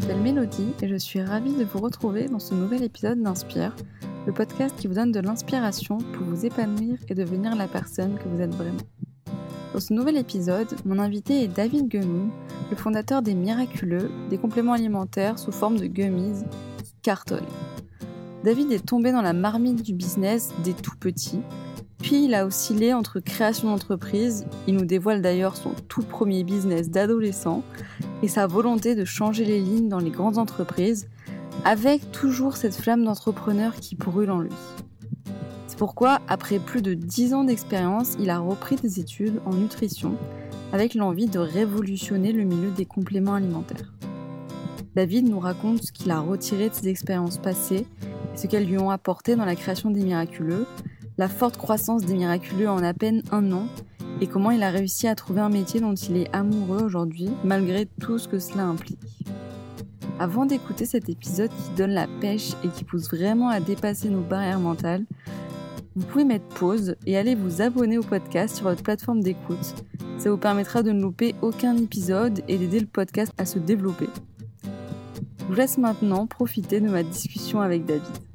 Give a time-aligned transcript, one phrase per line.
[0.00, 3.76] m'appelle Mélodie et je suis ravie de vous retrouver dans ce nouvel épisode d'Inspire,
[4.26, 8.26] le podcast qui vous donne de l'inspiration pour vous épanouir et devenir la personne que
[8.28, 8.80] vous êtes vraiment.
[9.74, 12.30] Dans ce nouvel épisode, mon invité est David Guenoun,
[12.70, 16.44] le fondateur des Miraculeux, des compléments alimentaires sous forme de gummies
[16.82, 17.44] qui cartonnent.
[18.42, 21.42] David est tombé dans la marmite du business des tout petits,
[22.00, 26.90] puis il a oscillé entre création d'entreprise, il nous dévoile d'ailleurs son tout premier business
[26.90, 27.62] d'adolescent,
[28.22, 31.08] et sa volonté de changer les lignes dans les grandes entreprises,
[31.64, 34.52] avec toujours cette flamme d'entrepreneur qui brûle en lui.
[35.66, 40.16] C'est pourquoi, après plus de 10 ans d'expérience, il a repris des études en nutrition,
[40.72, 43.92] avec l'envie de révolutionner le milieu des compléments alimentaires.
[44.94, 47.86] David nous raconte ce qu'il a retiré de ses expériences passées
[48.34, 50.66] et ce qu'elles lui ont apporté dans la création des miraculeux,
[51.20, 53.66] la forte croissance des miraculeux en à peine un an
[54.22, 57.84] et comment il a réussi à trouver un métier dont il est amoureux aujourd'hui malgré
[57.84, 59.26] tout ce que cela implique.
[60.18, 64.22] Avant d'écouter cet épisode qui donne la pêche et qui pousse vraiment à dépasser nos
[64.22, 65.04] barrières mentales,
[65.94, 69.74] vous pouvez mettre pause et aller vous abonner au podcast sur votre plateforme d'écoute.
[70.16, 74.08] Ça vous permettra de ne louper aucun épisode et d'aider le podcast à se développer.
[75.40, 78.29] Je vous laisse maintenant profiter de ma discussion avec David.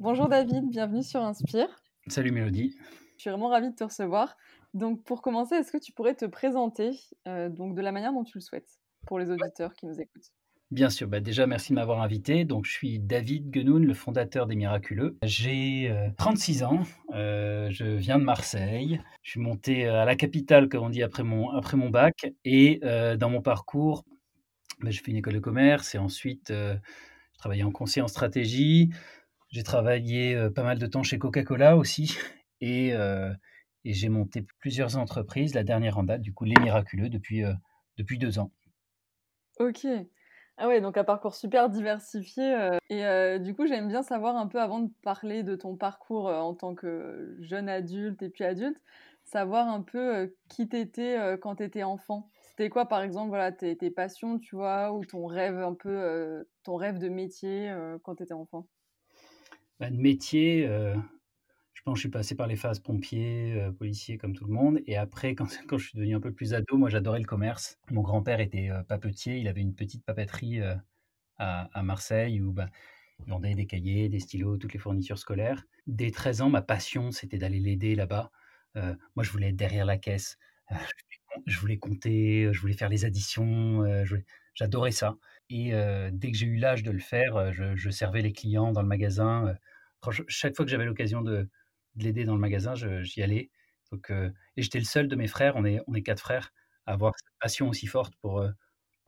[0.00, 1.68] Bonjour David, bienvenue sur Inspire.
[2.06, 2.74] Salut Mélodie.
[3.16, 4.34] Je suis vraiment ravie de te recevoir.
[4.72, 6.98] Donc pour commencer, est-ce que tu pourrais te présenter
[7.28, 10.32] euh, donc de la manière dont tu le souhaites pour les auditeurs qui nous écoutent?
[10.70, 12.46] Bien sûr, bah déjà merci de m'avoir invité.
[12.46, 15.18] Donc je suis David Guenoun, le fondateur des Miraculeux.
[15.22, 19.02] J'ai 36 euh, ans, euh, je viens de Marseille.
[19.20, 22.24] Je suis monté à la capitale, comme on dit, après mon, après mon bac.
[22.46, 22.80] Et
[23.18, 24.06] dans mon parcours,
[24.80, 26.78] bah, j'ai fait une école de commerce et ensuite je
[27.38, 28.88] travaillais en conseil en stratégie.
[29.50, 32.16] J'ai travaillé pas mal de temps chez Coca-Cola aussi
[32.60, 32.94] et,
[33.84, 35.54] j'ai monté plusieurs entreprises.
[35.54, 37.42] La dernière en date, du coup, Les Miraculeux, depuis,
[37.96, 38.52] depuis deux ans.
[39.58, 39.86] Ok.
[40.56, 42.70] Ah ouais, donc un parcours super diversifié.
[42.90, 46.54] et du coup, j'aime bien savoir un peu, avant de parler de ton parcours en
[46.54, 48.80] tant que jeune adulte et puis adulte,
[49.24, 52.30] savoir un peu qui t'étais quand t'étais enfant.
[52.50, 56.46] C'était quoi, par exemple, voilà, tes, tes, passions, tu vois, ou ton rêve un peu,
[56.62, 57.74] ton rêve de métier
[58.04, 58.68] quand t'étais enfant?
[59.80, 60.94] Bah, de métier, euh,
[61.72, 64.52] je pense que je suis passé par les phases pompier, euh, policier comme tout le
[64.52, 64.80] monde.
[64.86, 67.78] Et après, quand, quand, je suis devenu un peu plus ado, moi j'adorais le commerce.
[67.90, 70.82] Mon grand-père était euh, papetier, il avait une petite papeterie à,
[71.72, 72.68] à, Marseille où bah,
[73.20, 75.64] il vendait des cahiers, des stylos, toutes les fournitures scolaires.
[75.86, 78.30] Dès 13 ans, ma passion, c'était d'aller l'aider là-bas.
[78.74, 80.38] moi, je voulais être derrière la caisse.
[81.46, 83.84] je voulais compter, je voulais faire les additions.
[84.54, 85.16] J'adorais ça.
[85.48, 85.72] Et
[86.12, 88.88] dès que j'ai eu l'âge de le faire, je, je, servais les clients dans le
[88.88, 89.54] magasin
[90.28, 91.48] chaque fois que j'avais l'occasion de,
[91.96, 93.50] l'aider dans le magasin, j'y allais.
[94.10, 96.52] Euh, et j'étais le seul de mes frères, on est, quatre frères,
[96.86, 98.50] à avoir cette passion aussi forte pour, euh,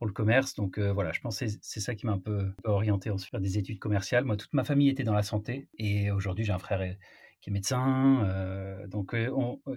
[0.01, 0.53] le commerce.
[0.55, 3.39] Donc euh, voilà, je pense que c'est ça qui m'a un peu orienté ensuite vers
[3.39, 4.25] des études commerciales.
[4.25, 6.97] Moi, toute ma famille était dans la santé et aujourd'hui, j'ai un frère
[7.39, 8.27] qui est médecin.
[8.87, 9.15] donc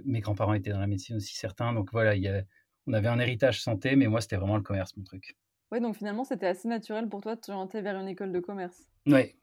[0.05, 1.73] mes grands-parents étaient dans la médecine aussi, certains.
[1.73, 2.45] Donc voilà, y
[2.89, 5.37] on avait un héritage santé, mais moi, c'était vraiment le commerce, mon truc.
[5.73, 8.87] Ouais, donc finalement, c'était assez naturel pour toi de t'orienter vers une école de commerce.
[9.07, 9.35] Oui,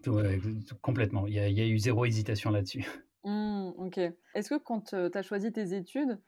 [0.81, 1.27] complètement.
[1.27, 2.85] Il y, a, il y, a, eu zéro hésitation là-dessus.
[3.25, 3.99] Mmh, ok.
[4.35, 6.19] Est-ce que quand tu as choisi tes études,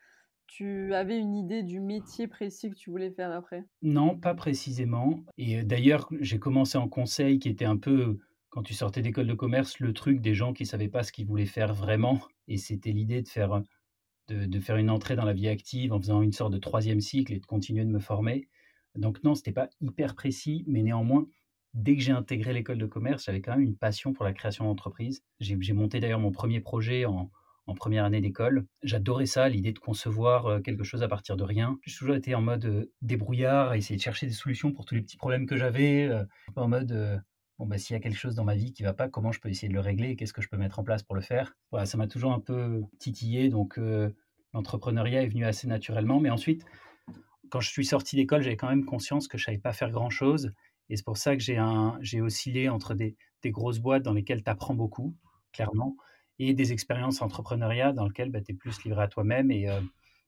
[0.47, 3.65] tu avais une idée du métier précis que tu voulais faire après?
[3.81, 5.19] Non, pas précisément.
[5.37, 8.17] Et d'ailleurs, j'ai commencé en conseil qui était un peu,
[8.47, 11.11] quand tu sortais d'école de commerce, le truc des gens qui ne savaient pas ce
[11.11, 12.21] qu'ils voulaient faire vraiment.
[12.47, 13.61] Et c'était l'idée de faire,
[14.29, 17.01] de, de, faire une entrée dans la vie active en faisant une sorte de troisième
[17.01, 18.47] cycle et de continuer de me former.
[18.95, 21.27] Donc non, c'était pas hyper précis, mais néanmoins,
[21.75, 24.65] dès que j'ai intégré l'école de commerce, j'avais quand même une passion pour la création
[24.65, 25.23] d'entreprise.
[25.39, 27.29] J'ai monté d'ailleurs mon premier projet en,
[27.75, 28.67] première année d'école.
[28.83, 31.77] J'adorais ça, l'idée de concevoir euh, quelque chose à partir de rien.
[31.83, 34.95] J'ai toujours été en mode euh, débrouillard, à essayer de chercher des solutions pour tous
[34.95, 36.23] les petits problèmes que j'avais, euh,
[36.55, 37.23] en mode
[37.57, 39.39] bon bah s'il y a quelque chose dans ma vie qui va pas, comment je
[39.39, 41.57] peux essayer de le régler qu'est-ce que je peux mettre en place pour le faire?
[41.71, 43.79] Voilà, ça m'a toujours un peu titillé, donc
[44.53, 46.19] l'entrepreneuriat est venu assez naturellement.
[46.19, 46.65] Mais ensuite,
[47.49, 50.51] quand je suis sorti d'école, j'avais quand même conscience que je savais pas faire grand-chose.
[50.89, 54.13] Et c'est pour ça que j'ai, un, j'ai oscillé entre des, des, grosses boîtes dans
[54.13, 55.15] lesquelles tu apprends beaucoup,
[55.51, 55.95] clairement,
[56.37, 59.81] et des expériences entrepreneuriat dans lesquelles bah, tu es plus livré à toi-même et euh,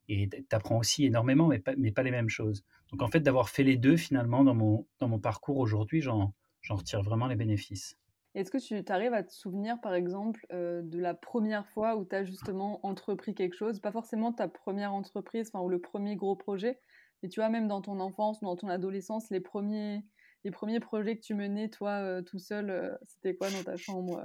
[0.08, 2.64] tu apprends aussi énormément, mais pas, mais pas les mêmes choses.
[2.92, 6.34] Donc en fait, d'avoir fait les deux, finalement, dans mon, dans mon parcours aujourd'hui, j'en,
[6.62, 7.98] j'en retire vraiment les bénéfices.
[8.34, 12.06] Est-ce que tu arrives à te souvenir, par exemple, euh, de la première fois où
[12.06, 13.80] tu as justement entrepris quelque chose?
[13.80, 16.80] Pas forcément ta première entreprise, ou le premier gros projet,
[17.24, 20.04] et tu vois, même dans ton enfance, dans ton adolescence, les premiers,
[20.44, 23.76] les premiers projets que tu menais, toi, euh, tout seul, euh, c'était quoi dans ta
[23.76, 24.24] chambre?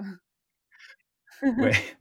[1.43, 1.73] Ouais,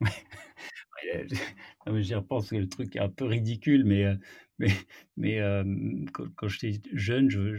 [1.86, 2.02] ouais.
[2.02, 4.16] J'y repense, que le truc est un peu ridicule, mais, euh,
[4.58, 4.72] mais,
[5.16, 7.56] mais quand, j'étais jeune, je,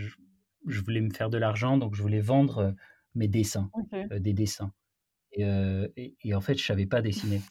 [0.67, 2.75] je voulais me faire de l'argent, donc je voulais vendre
[3.15, 3.69] mes dessins,
[4.11, 4.71] des dessins.
[5.33, 5.43] Et,
[5.97, 7.41] et, et, en fait, je savais pas dessiner.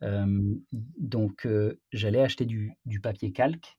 [0.72, 1.48] donc,
[1.92, 3.78] j'allais acheter du, du, papier calque.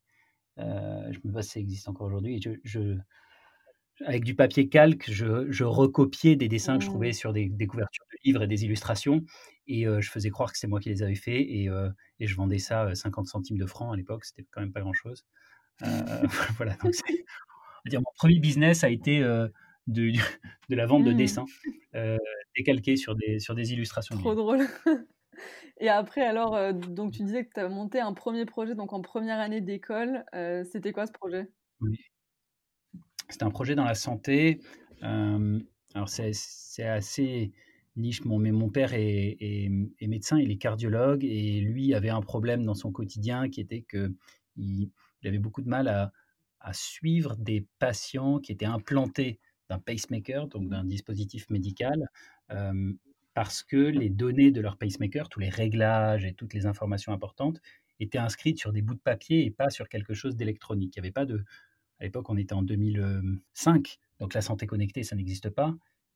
[0.59, 2.41] Je me demande si ça existe encore aujourd'hui.
[2.41, 2.97] Je, je,
[4.05, 7.13] avec du papier calque, je, je recopiais des dessins que je trouvais Mmh.
[7.13, 9.21] sur des, des, couvertures de livres et des illustrations.
[9.67, 11.45] Et je faisais croire que c'était moi qui les avais faits.
[11.47, 11.69] Et,
[12.19, 14.25] et, je vendais ça 50 centimes de francs à l'époque.
[14.25, 15.25] C'était quand même pas grand-chose.
[16.57, 17.25] voilà, donc c'est
[17.87, 19.47] dire, mon premier business a été euh,
[19.87, 20.11] de,
[20.69, 21.17] de, la vente de Mmh.
[21.17, 21.45] dessins
[21.95, 22.17] euh,
[22.55, 24.17] décalqués sur des, sur des illustrations.
[24.17, 24.67] Trop drôle.
[25.79, 28.93] Et après, alors, euh, donc tu disais que tu as monté un premier projet donc
[28.93, 30.25] en première année d'école.
[30.35, 31.49] Euh, C'était quoi ce projet?
[31.81, 31.97] Oui.
[33.29, 34.59] C'était un projet dans la santé.
[35.01, 37.51] Alors, c'est assez
[37.95, 39.69] niche, mais mon père est,
[40.01, 44.15] médecin, il est cardiologue et lui avait un problème dans son quotidien qui était qu'il
[44.57, 46.11] il avait beaucoup de mal à,
[46.73, 49.39] suivre des patients qui étaient implantés
[49.69, 52.09] d'un pacemaker, donc d'un dispositif médical,
[53.33, 57.61] parce que les données de leur pacemaker, tous les réglages et toutes les informations importantes,
[57.99, 60.95] étaient inscrites sur des bouts de papier et pas sur quelque chose d'électronique.
[60.95, 61.43] Il n'y avait pas de...
[61.99, 65.75] À l'époque, on était en 2005, donc la santé connectée, ça n'existe pas.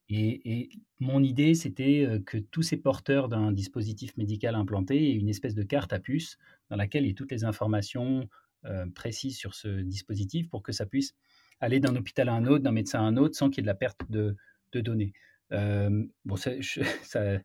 [0.09, 0.69] Et,
[0.99, 5.63] mon idée, c'était que tous ces porteurs d'un dispositif médical implanté aient une espèce de
[5.63, 6.37] carte à puce
[6.69, 8.29] dans laquelle il y a toutes les informations
[8.65, 11.15] euh, précises sur ce dispositif pour que ça puisse
[11.59, 13.63] aller d'un hôpital à un autre, d'un médecin à un autre, sans qu'il y ait
[13.63, 14.35] de la perte de
[14.73, 15.13] données.
[16.25, 17.39] Bon, ça, je, ça,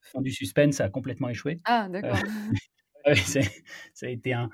[0.00, 1.60] fin du suspense, ça a complètement échoué.
[1.64, 2.16] Ah, d'accord.
[3.06, 3.40] Euh, ça
[4.02, 4.50] a été un,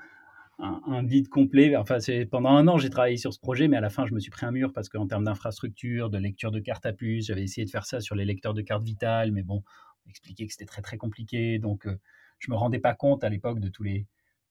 [0.59, 1.75] un, un vide complet.
[1.75, 1.97] Enfin,
[2.31, 4.31] pendant un an, j'ai travaillé sur ce projet, mais à la fin, je me suis
[4.31, 7.65] pris un mur parce qu'en termes d'infrastructure, de lecture de cartes à puce, j'avais essayé
[7.65, 9.63] de faire ça sur les lecteurs de cartes vitales, mais bon,
[10.05, 11.59] on expliquait que c'était très très compliqué.
[11.59, 11.99] Donc, euh,
[12.39, 14.07] je me rendais pas compte à l'époque de tous les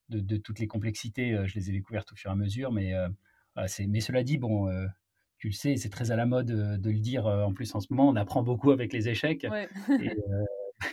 [0.09, 1.33] de, de, toutes les complexités.
[1.33, 3.09] Euh, je les ai découvertes au fur et à mesure, mais euh,
[3.55, 4.69] voilà, mais cela dit, bon.
[4.69, 4.85] Euh,
[5.37, 7.87] tu le sais, c'est très à la mode de le dire en plus en ce
[7.91, 8.09] moment.
[8.09, 9.45] On apprend beaucoup avec les échecs.
[9.49, 9.67] Ouais.
[9.89, 10.15] et,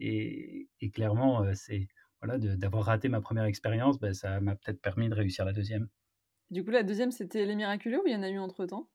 [0.00, 1.88] et, et, clairement, c'est
[2.24, 5.88] voilà, d'avoir raté ma première expérience, ben, ça m'a peut-être permis de réussir la deuxième.
[6.50, 8.88] Du coup, la deuxième, c'était Les Miraculeux ou il y en a eu entre-temps?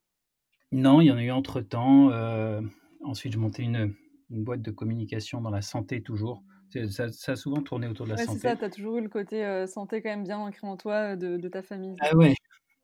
[0.71, 2.11] Non, il y en a eu entre-temps.
[2.11, 2.61] Euh,
[3.03, 3.93] ensuite, je montais une,
[4.29, 6.43] une, boîte de communication dans la santé toujours.
[6.89, 8.39] Ça, ça, a souvent tourné autour de la ouais, santé.
[8.39, 10.77] C'est ça, tu as toujours eu le côté euh, santé quand même bien ancré en
[10.77, 11.95] toi de, de ta famille.
[11.99, 12.35] Ah ouais,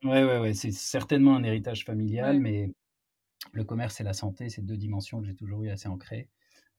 [0.06, 0.54] ouais, ouais, ouais.
[0.54, 2.42] c'est certainement un héritage familial, ouais.
[2.42, 2.72] mais
[3.52, 6.28] le commerce et la santé, c'est deux dimensions que j'ai toujours eu assez ancrées.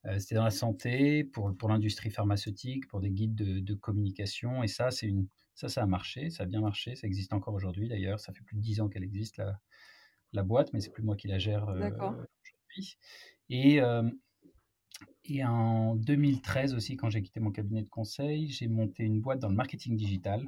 [0.05, 4.63] Euh, C'était dans la santé, pour, pour l'industrie pharmaceutique, pour des guides de, de communication.
[4.63, 6.95] Et ça, c'est une, ça, ça a marché, ça a bien marché.
[6.95, 8.19] Ça existe encore aujourd'hui d'ailleurs.
[8.19, 9.59] Ça fait plus de dix ans qu'elle existe, la,
[10.33, 12.97] la boîte, mais c'est plus moi qui la gère euh, aujourd'hui.
[13.49, 14.09] Et, euh,
[15.25, 19.39] et en 2013 aussi, quand j'ai quitté mon cabinet de conseil, j'ai monté une boîte
[19.39, 20.47] dans le marketing digital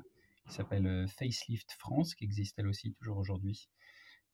[0.49, 3.69] qui s'appelle euh, Facelift France, qui existe elle aussi toujours aujourd'hui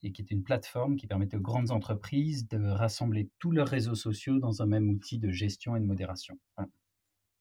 [0.03, 3.95] et qui était une plateforme qui permettait aux grandes entreprises de rassembler tous leurs réseaux
[3.95, 6.37] sociaux dans un même outil de gestion et de modération.
[6.57, 6.69] Voilà.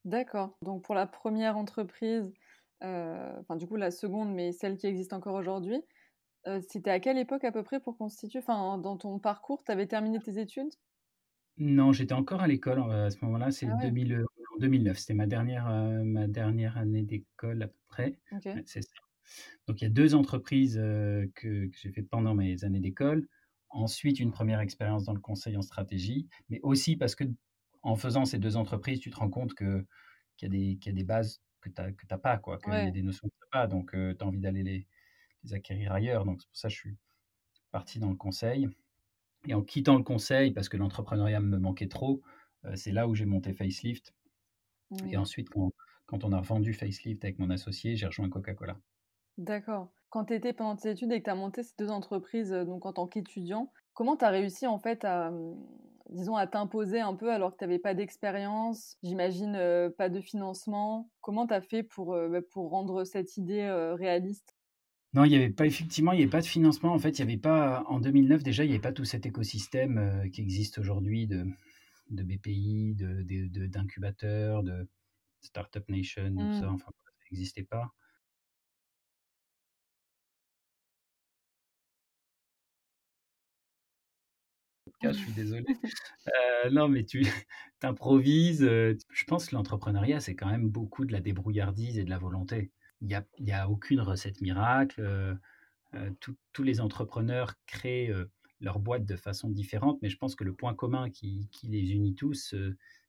[0.04, 0.56] D'accord.
[0.62, 2.32] Donc pour la première entreprise,
[2.82, 5.82] euh, enfin du coup la seconde, mais celle qui existe encore aujourd'hui,
[6.46, 9.72] euh, c'était à quelle époque à peu près pour constituer Enfin, dans ton parcours, tu
[9.72, 10.72] avais terminé tes études?
[11.56, 13.50] Non, j'étais encore à l'école à ce moment-là.
[13.50, 13.90] C'est ah ouais.
[14.58, 14.98] 2000, 2009.
[14.98, 18.18] C'était ma dernière, euh, ma dernière année d'école à peu près.
[18.32, 18.52] Okay.
[18.52, 18.94] Ouais, c'est ça.
[19.66, 23.26] Donc, il y a deux entreprises euh, que, que j'ai faites pendant mes années d'école.
[23.70, 27.24] Ensuite, une première expérience dans le conseil en stratégie, mais aussi parce que
[27.82, 29.84] en faisant ces deux entreprises, tu te rends compte que,
[30.36, 32.72] qu'il, y a des, qu'il y a des bases que tu n'as pas, quoi, qu'il
[32.72, 32.84] ouais.
[32.84, 33.66] y a des notions que tu n'as pas.
[33.66, 34.86] Donc, euh, tu as envie d'aller les,
[35.44, 36.24] les, acquérir ailleurs.
[36.24, 36.96] Donc, c'est pour ça que je suis
[37.70, 38.68] parti dans le conseil.
[39.46, 42.22] Et en quittant le conseil, parce que l'entrepreneuriat me manquait trop,
[42.64, 44.14] euh, c'est là où j'ai monté Facelift.
[45.02, 45.12] Oui.
[45.12, 45.72] Et ensuite, quand,
[46.06, 48.76] quand on a revendu Facelift avec mon associé, j'ai rejoint Coca-Cola.
[49.38, 49.92] D'accord.
[50.10, 52.86] Quand tu étais pendant tes études et que tu as monté ces deux entreprises donc
[52.86, 55.32] en tant qu'étudiant, comment tu as réussi en fait à,
[56.10, 60.20] disons, à t'imposer un peu alors que tu n'avais pas d'expérience, j'imagine euh, pas de
[60.20, 61.10] financement?
[61.20, 64.54] Comment tu as fait pour, euh, pour rendre cette idée euh, réaliste?
[65.14, 66.92] Non, il n'y avait pas, effectivement, il n'y avait pas de financement.
[66.92, 69.26] En fait, il n'y avait pas, en 2009 déjà, il n'y avait pas tout cet
[69.26, 71.46] écosystème euh, qui existe aujourd'hui de,
[72.10, 74.88] de BPI, d'incubateurs, de, de, de,
[75.40, 76.36] Startup Nation, mmh.
[76.36, 76.70] tout ça.
[76.70, 77.92] Enfin, ça n'existait pas.
[85.12, 85.64] je suis désolé.
[86.64, 87.20] Euh, non, mais tu
[87.82, 88.62] improvises.
[88.62, 92.16] Euh, je pense que l'entrepreneuriat, c'est quand même beaucoup de la débrouillardise et de la
[92.16, 92.70] volonté.
[93.02, 95.02] Il n'y a, y a, aucune recette miracle.
[95.02, 95.34] Euh,
[96.54, 98.10] tous les entrepreneurs créent
[98.64, 102.14] leur boîte de façon différente, mais je pense que le point commun qui, les unit
[102.14, 102.54] tous,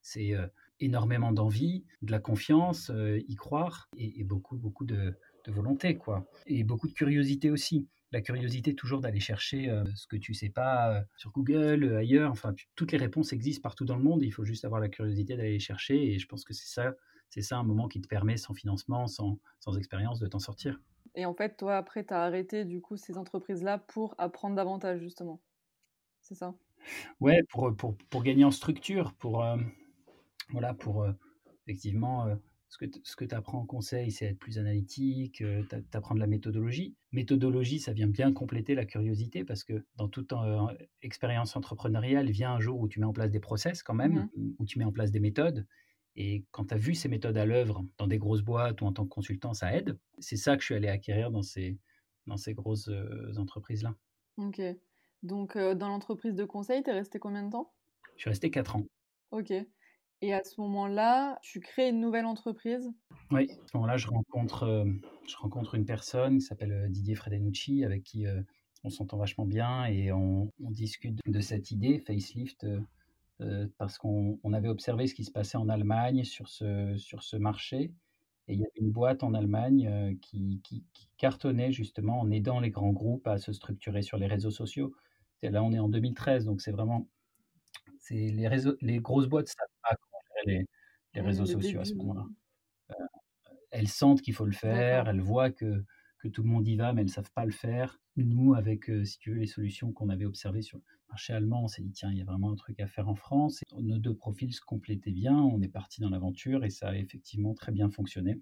[0.02, 0.34] c'est
[0.80, 2.92] énormément d'envie, de la confiance,
[3.28, 5.16] y croire et, beaucoup, beaucoup de,
[5.48, 6.28] volonté, quoi.
[6.48, 7.88] Et beaucoup de curiosité aussi.
[8.12, 12.32] la curiosité toujours d'aller chercher ce que tu sais pas sur Google, ailleurs.
[12.32, 14.24] Enfin, toutes les réponses existent partout dans le monde.
[14.24, 16.14] Il faut juste avoir la curiosité d'aller chercher.
[16.14, 16.96] Et je pense que c'est ça,
[17.30, 20.80] c'est ça un moment qui te permet, sans financement, sans, sans expérience, de t'en sortir.
[21.16, 25.00] Et en fait, toi, après, tu as arrêté du coup ces entreprises-là pour apprendre davantage,
[25.00, 25.42] justement.
[26.22, 26.56] C'est ça?
[27.20, 29.46] Ouais, pour, pour, pour, gagner en structure, pour,
[30.52, 31.08] voilà, pour
[31.66, 32.28] effectivement
[32.76, 36.16] ce que, ce que tu apprends en conseil, c'est être plus analytique, euh, tu apprends
[36.16, 36.96] de la méthodologie.
[37.12, 40.68] Méthodologie, ça vient bien compléter la curiosité parce que dans toute euh,
[41.02, 44.56] expérience entrepreneuriale, vient un jour où tu mets en place des process quand même, mmh
[44.60, 45.66] où tu mets en place des méthodes.
[46.16, 48.94] Et quand tu as vu ces méthodes à l'œuvre dans des grosses boîtes ou en
[48.94, 49.98] tant que consultant, ça aide?
[50.20, 51.78] C'est ça que je suis allé acquérir dans ces,
[52.26, 53.96] dans ces grosses euh, entreprises-là.
[54.38, 54.62] Ok.
[55.24, 57.74] Donc, dans l'entreprise de conseil, tu es resté combien de temps?
[58.16, 58.86] Je suis resté 4 ans.
[59.32, 59.52] Ok.
[60.22, 62.90] Et à ce moment-là, tu crées une nouvelle entreprise?
[63.32, 64.86] Oui, à ce moment-là, je rencontre, euh,
[65.28, 68.42] je rencontre une personne qui s'appelle euh, Didier Fredenucci, avec qui euh,
[68.84, 72.66] on s'entend vachement bien et on, discute de cette idée, facelift,
[73.78, 77.92] parce qu'on avait observé ce qui se passait en Allemagne sur ce, sur ce marché.
[78.48, 80.84] Et il y avait une boîte en Allemagne qui, qui,
[81.18, 84.94] cartonnait justement en aidant les grands groupes à se structurer sur les réseaux sociaux.
[85.42, 87.08] là, on est en 2013, donc c'est vraiment
[88.10, 89.96] les, réseaux, les grosses boîtes savent pas
[90.46, 90.66] les,
[91.16, 92.26] réseaux sociaux à ce moment-là.
[92.92, 93.06] Euh,
[93.72, 95.84] elles sentent qu'il faut le faire, elles voient que,
[96.20, 98.00] que tout le monde y va, mais elles ne savent pas le faire.
[98.18, 100.80] Nous, avec, si tu veux, les solutions qu'on avait observées sur
[101.16, 103.16] marché allemand, on s'est dit, tiens, il y a vraiment un truc à faire en
[103.16, 103.64] France.
[103.80, 107.54] nos deux profils se complétaient bien, on est parti dans l'aventure et ça a effectivement
[107.54, 108.42] très bien fonctionné.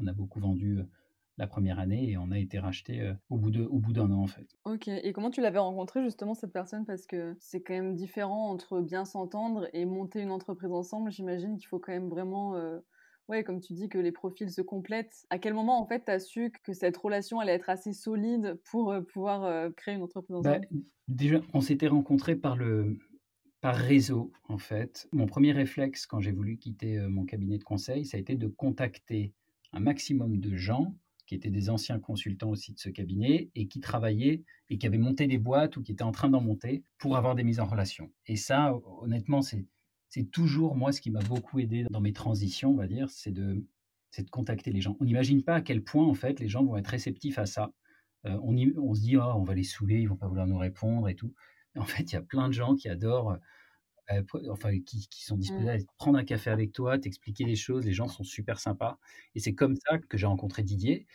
[0.00, 0.84] On a beaucoup vendu euh,
[1.36, 4.10] la première année et on a été racheté euh, au bout de, au bout d'un
[4.10, 4.56] an en fait.
[4.64, 4.88] Ok.
[4.88, 6.86] Et comment tu l'avais rencontré justement cette personne?
[6.86, 11.12] Parce que c'est quand même différent entre bien s'entendre et monter une entreprise ensemble.
[11.12, 12.78] J'imagine qu'il faut quand même vraiment euh,
[13.28, 15.26] Ouais, comme tu dis que les profils se complètent.
[15.30, 18.60] À quel moment, en fait, tu as su que cette relation allait être assez solide
[18.64, 20.60] pour euh, pouvoir créer une entreprise bah,
[21.08, 22.98] Déjà, on s'était rencontrés par le
[23.60, 25.08] par réseau, en fait.
[25.12, 28.48] Mon premier réflexe quand j'ai voulu quitter mon cabinet de conseil, ça a été de
[28.48, 29.32] contacter
[29.72, 33.80] un maximum de gens qui étaient des anciens consultants aussi de ce cabinet et qui
[33.80, 37.16] travaillaient et qui avaient monté des boîtes ou qui étaient en train d'en monter pour
[37.16, 38.10] avoir des mises en relation.
[38.26, 39.64] Et ça, honnêtement, c'est
[40.12, 43.30] c'est toujours moi ce qui m'a beaucoup aidé dans mes transitions, on va dire, c'est
[43.30, 43.64] de
[44.10, 44.94] c'est de contacter les gens.
[45.00, 47.72] On n'imagine pas à quel point en fait les gens vont être réceptifs à ça.
[48.26, 50.58] Euh, on, on, se dit oh, on va les saouler, ils vont pas vouloir nous
[50.58, 51.32] répondre et tout.
[51.78, 53.38] en fait, il y a plein de gens qui adorent
[54.10, 55.68] euh, enfin, qui, sont disposés mmh.
[55.68, 57.86] à prendre un café avec toi, t'expliquer les choses.
[57.86, 58.98] Les gens sont super sympas.
[59.34, 61.06] Et c'est comme ça que j'ai rencontré Didier.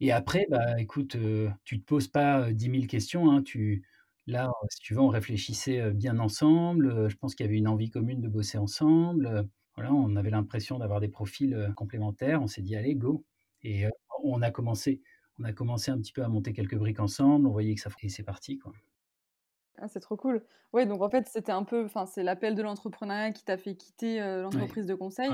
[0.00, 3.30] Et après, bah, écoute, euh, tu te poses pas 10 000 questions.
[3.30, 3.84] Hein, tu,
[4.26, 7.08] là, si tu veux, on réfléchissait bien ensemble.
[7.08, 9.48] Je pense qu'il y avait une envie commune de bosser ensemble.
[9.76, 12.42] Voilà, on avait l'impression d'avoir des profils complémentaires.
[12.42, 13.24] On s'est dit, allez, go.
[13.62, 13.86] Et
[14.24, 15.02] on a commencé,
[15.38, 17.46] on a commencé un petit peu à monter quelques briques ensemble.
[17.46, 18.72] On voyait que ça et c'est parti, quoi.
[19.78, 20.44] Ah, c'est trop cool.
[20.72, 23.74] Ouais, donc en fait, c'était un peu, enfin, c'est l'appel de l'entrepreneuriat qui t'a fait
[23.74, 25.30] quitter l'entreprise de conseil.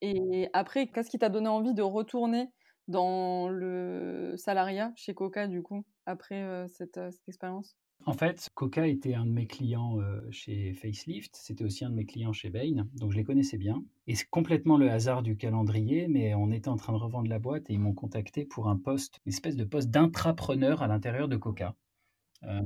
[0.00, 2.50] Et après, qu'est-ce qui t'a donné envie de retourner
[2.88, 7.76] dans le salariat chez Coca, du coup, après cette, cette expérience?
[8.04, 9.98] En fait, Coca était un de mes clients
[10.30, 13.84] chez Facelift, c'était aussi un de mes clients chez Bain, donc je les connaissais bien.
[14.06, 17.38] Et c'est complètement le hasard du calendrier, mais on était en train de revendre la
[17.38, 21.28] boîte et ils m'ont contacté pour un poste, une espèce de poste d'intrapreneur à l'intérieur
[21.28, 21.76] de Coca.
[22.44, 22.60] Euh,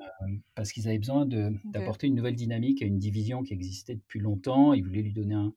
[0.54, 4.72] parce qu'ils avaient besoin d'apporter une nouvelle dynamique à une division qui existait depuis longtemps.
[4.72, 5.52] Ils voulaient lui donner un,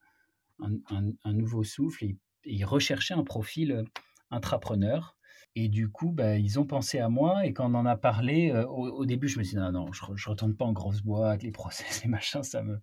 [0.60, 3.84] un, nouveau souffle et, ils recherchaient un profil euh,
[4.32, 5.16] intrapreneur.
[5.60, 7.46] Et du coup, bah, ils ont pensé à moi.
[7.46, 9.92] Et quand on en a parlé, euh, au, début, je me suis dit, non, non,
[9.92, 12.80] je ne retourne pas en grosse boîte, les process, les machins, ça me...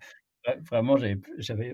[0.61, 1.15] Vraiment, j'avais,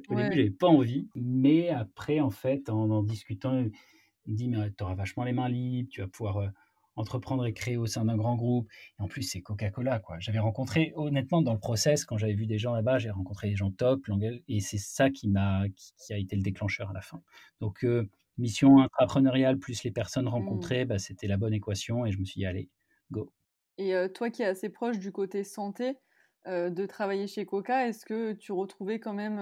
[0.09, 1.09] au début, j'avais pas envie.
[1.17, 5.33] Mais après, en fait, en en discutant, il me dit, mais tu auras vachement les
[5.33, 6.53] mains libres, tu vas pouvoir
[6.95, 8.69] entreprendre et créer au sein d'un grand groupe.
[8.99, 10.21] Et en plus, c'est Coca-Cola, quoi.
[10.21, 13.57] J'avais rencontré, honnêtement, dans le process, quand j'avais vu des gens là-bas, j'ai rencontré des
[13.57, 14.01] gens top,
[14.49, 17.21] et c'est ça qui m'a, qui, a été le déclencheur à la fin.
[17.61, 18.09] Donc, euh,
[18.39, 20.29] mission intrapreneuriale plus les personnes mmh.
[20.29, 22.71] rencontrées, bah, c'était la bonne équation, et je me suis dit, allez,
[23.11, 23.33] go.
[23.79, 25.99] Et toi qui es assez proche du côté santé,
[26.47, 29.39] euh, de travailler chez Coca, est-ce que tu retrouvais quand même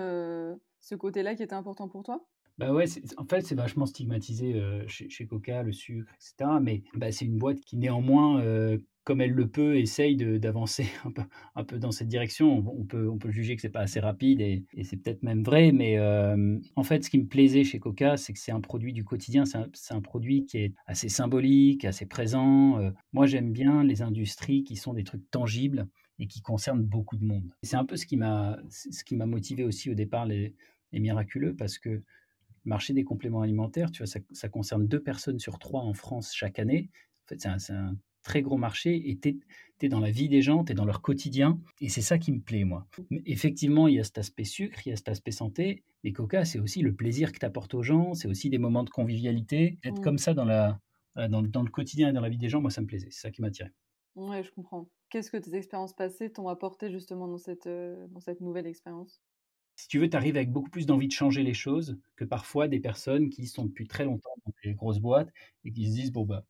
[0.80, 2.29] ce côté-là qui était important pour toi?
[2.60, 2.84] Bah ouais,
[3.16, 6.58] en fait, c'est vachement stigmatisé chez, chez, Coca, le sucre, etc.
[6.60, 8.42] Mais bah, c'est une boîte qui, néanmoins,
[9.04, 10.84] comme elle le peut, essaye d'avancer
[11.54, 12.62] un peu, dans cette direction.
[12.78, 15.72] On, peut, on peut juger que c'est pas assez rapide et, c'est peut-être même vrai.
[15.72, 15.98] Mais
[16.76, 19.46] en fait, ce qui me plaisait chez Coca, c'est que c'est un produit du quotidien.
[19.46, 22.78] C'est un, un, produit qui est assez symbolique, assez présent.
[23.14, 25.88] moi, j'aime bien les industries qui sont des trucs tangibles
[26.18, 27.50] et qui concernent beaucoup de monde.
[27.62, 28.56] C'est un peu ce qui m'a
[29.26, 30.54] motivé aussi au départ les,
[30.92, 32.02] les miraculeux parce que
[32.64, 36.34] le marché des compléments alimentaires, tu vois, ça, concerne deux personnes sur trois en France
[36.34, 36.90] chaque année.
[37.24, 39.40] En fait, c'est un, très gros marché et tu
[39.80, 41.58] es, dans la vie des gens, tu es dans leur quotidien.
[41.80, 42.86] Et c'est ça qui me plaît, moi.
[43.24, 45.82] effectivement, il y a cet aspect sucre, il y a cet aspect santé.
[46.04, 48.84] Mais Coca, c'est aussi le plaisir que tu apportes aux gens, c'est aussi des moments
[48.84, 49.78] de convivialité.
[49.84, 50.04] Être mmh.
[50.04, 50.78] comme ça dans, la,
[51.16, 53.08] dans, dans, le quotidien et dans la vie des gens, moi, ça me plaisait.
[53.10, 53.72] C'est ça qui m'attirait.
[54.16, 54.88] Ouais, je comprends.
[55.08, 59.22] Qu'est-ce que tes expériences passées t'ont apporté justement dans cette, euh, dans cette nouvelle expérience?
[59.80, 62.68] Si tu veux, tu arrives avec beaucoup plus d'envie de changer les choses que parfois
[62.68, 65.32] des personnes qui sont depuis très longtemps dans des grosses boîtes
[65.64, 66.44] et qui se disent bon bah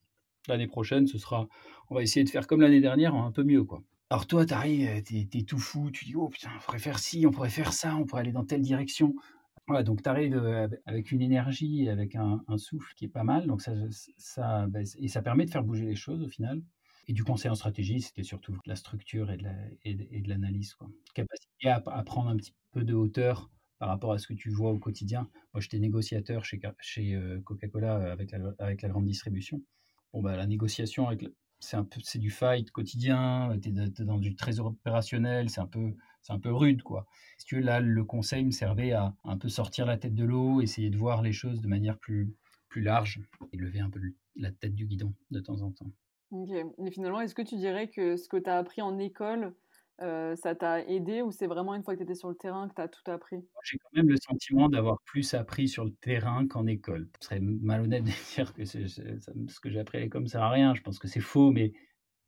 [0.49, 1.47] l'année prochaine ce sera,
[1.91, 3.85] on va essayer de faire comme l'année dernière, un peu mieux quoi.
[4.11, 6.99] Alors toi, tu arrives, tu es, tout fou, tu dis oh putain, on pourrait faire
[6.99, 9.15] ci, on pourrait faire ça, on pourrait aller dans telle direction.
[9.69, 13.47] Voilà, donc tu arrives euh, avec une énergie, avec un, souffle qui est pas mal,
[13.47, 13.73] donc ça,
[14.17, 16.61] ça, bah, et ça permet de faire bouger les choses au final.
[17.07, 20.75] Et du conseil en stratégie, c'était surtout de la structure et de l'analyse.
[20.81, 24.35] La, Capacité à, à, prendre un petit peu de hauteur par rapport à ce que
[24.35, 25.29] tu vois au quotidien.
[25.55, 29.63] Moi, j'étais négociateur chez, euh, Coca-Cola euh, avec la, avec grande distribution.
[30.13, 31.33] Bon, bah, la négociation, peu,
[32.03, 35.95] c'est du fight quotidien, tu es, dans du trésor opérationnel, c'est un peu,
[36.29, 37.07] un peu rude, quoi.
[37.39, 40.25] Si tu veux, là, le conseil me servait à un peu sortir la tête de
[40.25, 42.35] l'eau, essayer de voir les choses de manière plus,
[42.69, 43.21] plus large
[43.53, 44.01] et lever un peu
[44.37, 45.91] la tête du guidon de temps en temps.
[46.31, 46.51] Ok.
[46.51, 49.55] Et finalement, est-ce que tu dirais que ce que tu as appris en école,
[50.01, 52.75] ça t'a aidé ou c'est vraiment une fois que tu étais sur le terrain que
[52.75, 53.45] tu as tout appris?
[53.65, 57.09] J'ai quand même le sentiment d'avoir plus appris sur le terrain qu'en école.
[57.21, 60.51] Ce serait malhonnête de dire que ce que j'ai appris à l'école ne sert à
[60.51, 60.75] rien.
[60.75, 61.73] Je pense que c'est faux, mais,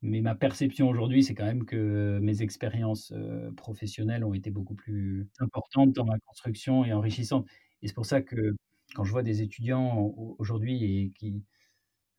[0.03, 3.13] mais ma perception aujourd'hui, c'est quand même que mes expériences
[3.57, 7.47] professionnelles ont été beaucoup plus importantes dans ma construction et enrichissantes.
[7.83, 8.57] Et c'est pour ça que
[8.95, 11.43] quand je vois des étudiants aujourd'hui et qui,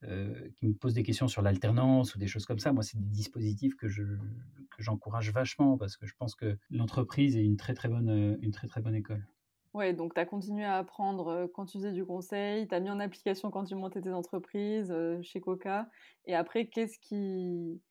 [0.07, 2.97] euh, qui me posent des questions sur l'alternance ou des choses comme ça, moi, c'est
[2.97, 7.57] des dispositifs que, je, que j'encourage vachement parce que je pense que l'entreprise est une
[7.57, 9.25] très très bonne, euh, une très, très bonne école.
[9.73, 12.79] Ouais, donc tu as continué à apprendre euh, quand tu faisais du conseil, tu as
[12.79, 15.89] mis en application quand tu montais tes entreprises chez Coca.
[16.25, 17.81] Et après, qu'est-ce qui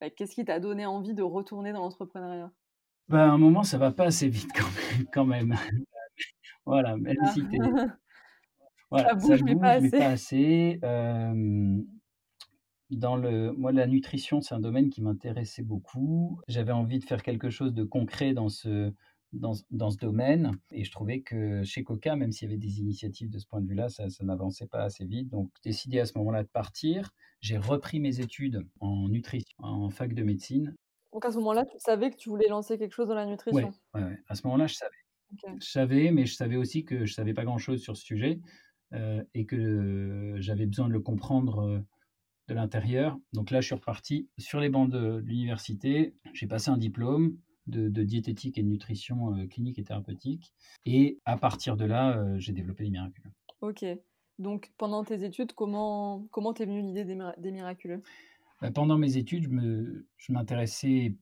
[0.00, 2.52] bah, qu'est-ce qui t'a donné envie de retourner dans l'entrepreneuriat?
[3.08, 4.50] Bah, À un moment, ça va pas assez vite
[5.12, 5.54] quand même.
[6.66, 7.32] voilà, même ah.
[7.32, 7.58] si tu
[8.92, 10.80] ça bouge, mais pas assez.
[12.90, 16.40] dans le, moi, la nutrition, c'est un domaine qui m'intéressait beaucoup.
[16.48, 18.92] J'avais envie de faire quelque chose de concret dans ce,
[19.32, 20.52] dans, dans, ce domaine.
[20.70, 23.60] Et je trouvais que chez Coca, même s'il y avait des initiatives de ce point
[23.60, 25.28] de vue-là, ça, ça n'avançait pas assez vite.
[25.28, 27.10] Donc, décidé à ce moment-là de partir.
[27.40, 30.74] J'ai repris mes études en nutrition, en fac de médecine.
[31.12, 33.70] Donc, à ce moment-là, tu savais que tu voulais lancer quelque chose dans la nutrition
[33.94, 34.92] Oui, ouais, à ce moment-là, je savais.
[35.60, 38.40] Je savais, mais je savais aussi que je savais pas grand-chose sur ce sujet.
[38.94, 41.78] Euh, et que j'avais besoin de le comprendre euh,
[42.48, 43.18] de l'intérieur.
[43.34, 46.14] Donc là, je suis reparti sur les bancs de, l'université.
[46.32, 50.54] J'ai passé un diplôme de, diététique et de nutrition euh, clinique et thérapeutique.
[50.86, 53.30] Et à partir de là, j'ai développé les miraculeux.
[53.60, 53.84] Ok.
[54.38, 58.02] Donc pendant tes études, comment comment t'es venue l'idée des, miraculeux?
[58.62, 59.50] Bah, Pendant mes études,
[60.16, 61.14] je m'intéressais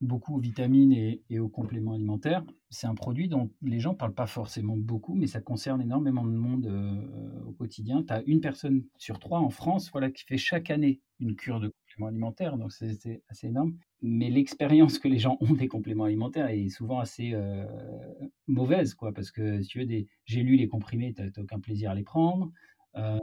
[0.00, 2.44] beaucoup aux vitamines et, aux compléments alimentaires.
[2.70, 6.24] C'est un produit dont les gens ne parlent pas forcément beaucoup, mais ça concerne énormément
[6.24, 8.02] de monde euh, au quotidien.
[8.02, 11.60] Tu as une personne sur trois en France voilà, qui fait chaque année une cure
[11.60, 13.76] de compléments alimentaires, donc c'est assez énorme.
[14.00, 17.66] Mais l'expérience que les gens ont des compléments alimentaires est souvent assez euh,
[18.46, 21.60] mauvaise, quoi, parce que si tu veux, des, j'ai lu les comprimés, tu n'as aucun
[21.60, 22.50] plaisir à les prendre.
[22.96, 23.18] Euh,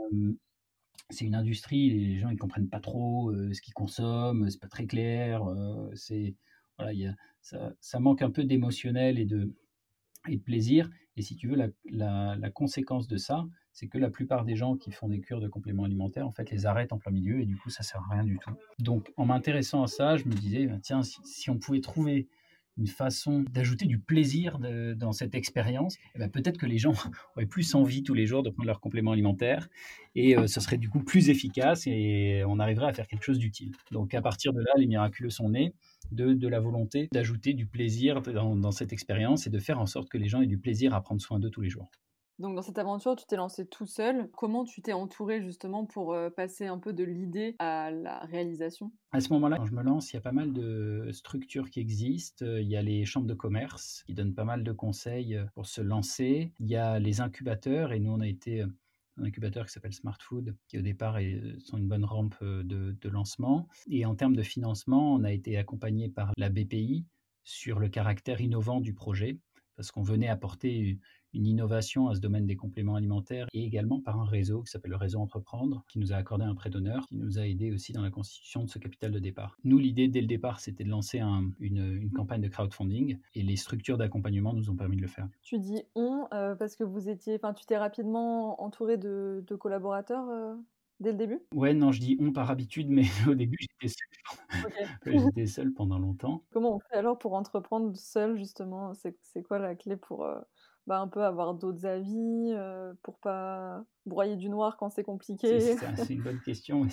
[1.10, 4.84] c'est une industrie, les gens ils comprennent pas trop ce qu'ils consomment, c'est pas très
[4.84, 5.42] clair,
[6.78, 9.54] voilà, ça, manque un peu d'émotionnel et de,
[10.28, 10.88] et de plaisir.
[11.16, 14.76] Et si tu veux, la, la, conséquence de ça, c'est que la plupart des gens
[14.76, 17.46] qui font des cures de compléments alimentaires, en fait, les arrêtent en plein milieu et
[17.46, 18.52] du coup, ça sert à rien du tout.
[18.78, 22.28] Donc, en m'intéressant à ça, je me disais, ben, tiens, si, on pouvait trouver
[22.78, 26.92] une façon d'ajouter du plaisir dans cette expérience, eh ben peut-être que les gens
[27.36, 29.68] auraient plus envie tous les jours de prendre leurs compléments alimentaires
[30.14, 33.38] et euh, ce serait du coup plus efficace et on arriverait à faire quelque chose
[33.38, 33.72] d'utile.
[33.92, 35.74] Donc à partir de là, les miraculeux sont nés
[36.12, 39.86] de, de la volonté d'ajouter du plaisir dans, dans cette expérience et de faire en
[39.86, 41.90] sorte que les gens aient du plaisir à prendre soin d'eux tous les jours.
[42.38, 44.30] Donc dans cette aventure, tu t'es lancé tout seul.
[44.36, 48.92] Comment tu t'es entouré justement pour euh, passer un peu de l'idée à la réalisation?
[49.10, 51.80] À ce moment-là, quand je me lance, il y a pas mal de structures qui
[51.80, 52.46] existent.
[52.46, 55.66] Il y a les chambres de commerce qui donnent pas mal de conseils euh, pour
[55.66, 56.52] se lancer.
[56.60, 58.66] Il y a les incubateurs et nous on a été euh,
[59.16, 62.62] un incubateur qui s'appelle Smart Food, qui au départ est, sont une bonne rampe de,
[63.00, 63.66] de lancement.
[63.90, 67.04] Et en termes de financement, on a été accompagné par la BPI
[67.42, 69.40] sur le caractère innovant du projet
[69.78, 70.98] parce qu'on venait apporter
[71.34, 74.90] une innovation à ce domaine des compléments alimentaires et également par un réseau qui s'appelle
[74.90, 77.92] le réseau Entreprendre, qui nous a accordé un prêt d'honneur, qui nous a aidé aussi
[77.92, 79.56] dans la constitution de ce capital de départ.
[79.64, 81.20] Nous, l'idée dès le départ, c'était de lancer
[81.60, 85.28] une, campagne de crowdfunding et les structures d'accompagnement nous ont permis de le faire.
[85.42, 90.28] Tu dis on euh, parce que vous étiez, enfin, tu t'es rapidement entouré de, collaborateurs
[90.30, 90.54] euh
[91.00, 91.40] dès le début?
[91.54, 94.08] Ouais, non, je dis on par habitude, mais au début, j'étais seul.
[95.06, 96.42] J'étais seul pendant longtemps.
[96.52, 98.92] Comment on fait alors pour entreprendre seul justement?
[98.94, 100.38] C'est quoi la clé pour, heu,
[100.88, 105.76] bah, un peu avoir d'autres avis, heu, pour pas broyer du noir quand c'est compliqué?
[105.96, 106.86] C'est une bonne question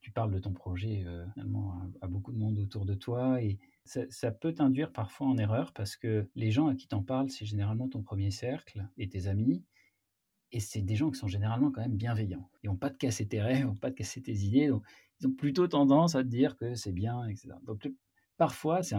[0.00, 1.04] tu parles de ton projet,
[1.34, 5.26] finalement à à beaucoup de monde autour de toi et ça ça peut t'induire parfois
[5.28, 8.30] en erreur parce que les gens à qui tu en parles, c'est généralement ton 1er
[8.30, 9.64] cercle et tes amis
[10.52, 12.50] et c'est des gens qui sont généralement quand même bienveillants.
[12.64, 14.84] Ils vont pas te casser tes rêves, ils vont pas te casser tes idées, donc
[15.20, 17.60] ils ont plutôt tendance à te dire que c'est bien et cetera.
[17.64, 17.88] Donc
[18.38, 18.96] parfois, c'est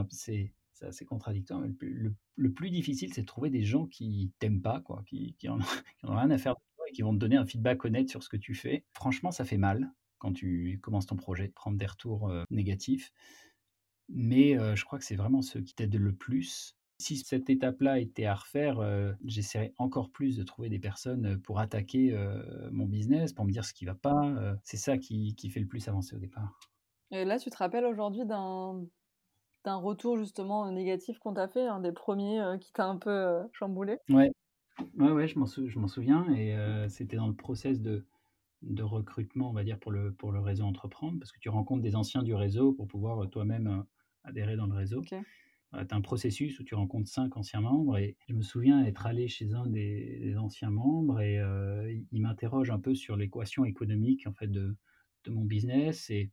[0.82, 4.34] c'est assez contradictoire, le plus le le plus difficile, c'est de trouver des gens qui
[4.40, 5.50] t'aiment pas quoi, qui qui
[6.04, 8.24] ont rien à faire de toi et qui vont te donner un feedback honnête sur
[8.24, 8.86] ce que tu fais.
[8.94, 13.12] Franchement, ça fait mal quand tu commences ton projet, de prendre des retours, heu, négatifs,
[14.10, 16.78] mais heu, je crois que c'est vraiment ceux qui t'aident le plus.
[17.00, 21.60] Si cette étape-là était à refaire, heu, j'essaierais encore plus de trouver des personnes, pour
[21.60, 22.16] attaquer,
[22.72, 25.68] mon business, pour me dire ce qui va pas, c'est ça qui qui fait le
[25.68, 26.60] plus avancer au départ.
[27.12, 28.86] Et là, tu te rappelles aujourd'hui d'un
[29.66, 33.10] d'un retour justement, négatif qu'on t'a fait, un des 1ers, heu, qui t'a un peu,
[33.12, 34.00] heu, chamboulé?
[34.10, 34.32] Ouais.
[34.98, 38.08] Ouais, ouais, je m'en sou souviens et heu, c'était dans le process de
[38.64, 41.82] de recrutement, on va dire, pour le pour le réseau Entreprendre, parce que tu rencontres
[41.84, 43.86] des anciens du réseau pour pouvoir, toi-même,
[44.24, 45.10] adhérer dans le réseau.
[45.10, 45.26] OK.
[45.76, 48.86] Heu, tu as un processus où tu rencontres 5 anciens membres et je me souviens
[48.86, 51.38] être allé chez un des des anciens membres et
[52.12, 54.78] il m'interroge un peu sur l'équation économique en fait de
[55.26, 56.32] de mon business et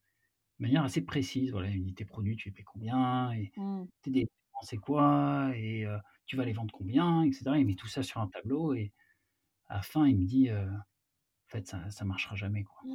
[0.61, 1.53] de manière assez précise.
[1.53, 3.89] Voilà, il me dit: «Tes produits, tu les payes combien et Mmh.
[4.03, 4.31] tes dépenses,
[4.63, 5.87] c'est quoi et
[6.27, 7.59] tu vas les vendre combien?» et cetera.
[7.59, 8.93] Il met tout ça sur un tableau et
[9.69, 10.57] à la fin, il me dit, «En
[11.49, 12.87] fait, ça ça marchera jamais, quoi».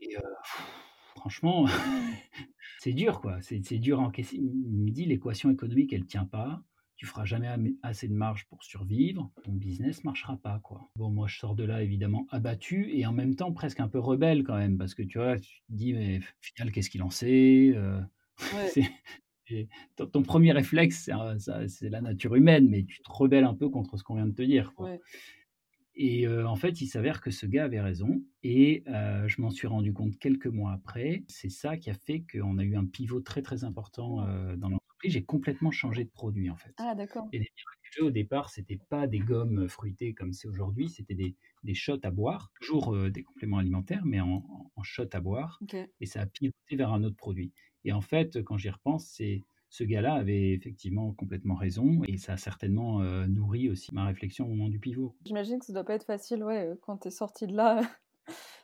[0.00, 0.20] Heu,
[1.16, 1.66] franchement,
[2.78, 4.36] c'est dur, quoi, c'est dur à encaisser.
[4.36, 6.64] Il il me dit: «L'équation économique, elle tient pas,
[7.02, 7.48] tu feras jamais
[7.82, 10.88] assez de marge pour survivre, ton business marchera pas, quoi».
[10.96, 13.98] Bon, moi, je sors de là évidemment abattu et en même temps presque un peu
[13.98, 17.10] rebelle quand même parce que tu vois, tu te dis: «Mais final, qu'est-ce qu'il en
[17.10, 17.74] sait?»
[18.52, 18.72] Ouais.
[19.48, 23.44] et ton ton 1er réflexe, c'est ça c'est la nature humaine, mais tu te rebelles
[23.44, 24.88] un peu contre ce qu'on vient de te dire, quoi.
[24.88, 25.02] Ouais.
[25.94, 29.66] Et heu, en fait, il s'avère que ce gars avait raison et je m'en suis
[29.66, 31.24] rendu compte quelques mois après.
[31.28, 34.70] C'est ça qui a fait qu'on a eu un pivot très, très important, heu, dans
[35.04, 36.76] J'ai complètement changé de produit, en fait.
[36.76, 37.32] Ah d'accord.
[37.32, 37.46] Et les
[38.00, 42.00] au départ, c'était pas des gommes, heu, fruitées comme c'est aujourd'hui, c'était des des shots
[42.04, 45.92] à boire, toujours, heu, des compléments alimentaires, mais en en shots à boire OK.
[46.00, 47.52] et ça a pivoté vers un autre produit.
[47.84, 52.32] Et en fait, quand j'y repense, c'est ce gars-là avait effectivement complètement raison et ça
[52.34, 55.14] a certainement, heu, nourri aussi ma réflexion au moment du pivot.
[55.24, 57.80] J'imagine que ça doit pas être facile, ouais, quand tu es sorti de là,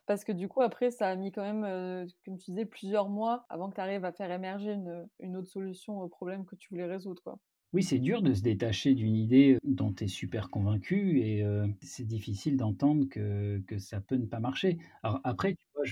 [0.09, 3.09] parce que du coup, après, ça a mis quand même, heu, comme tu disais, plusieurs
[3.09, 6.57] mois avant que tu arrives à faire émerger une, une autre solution au problème que
[6.57, 7.39] tu voulais résoudre.
[7.75, 11.67] Oui, c'est dur de se détacher d'une idée, dont tu es super convaincu et heu,
[11.83, 14.79] c'est difficile d'entendre que que ça peut ne pas marcher.
[15.03, 15.85] Alors après, tu vois,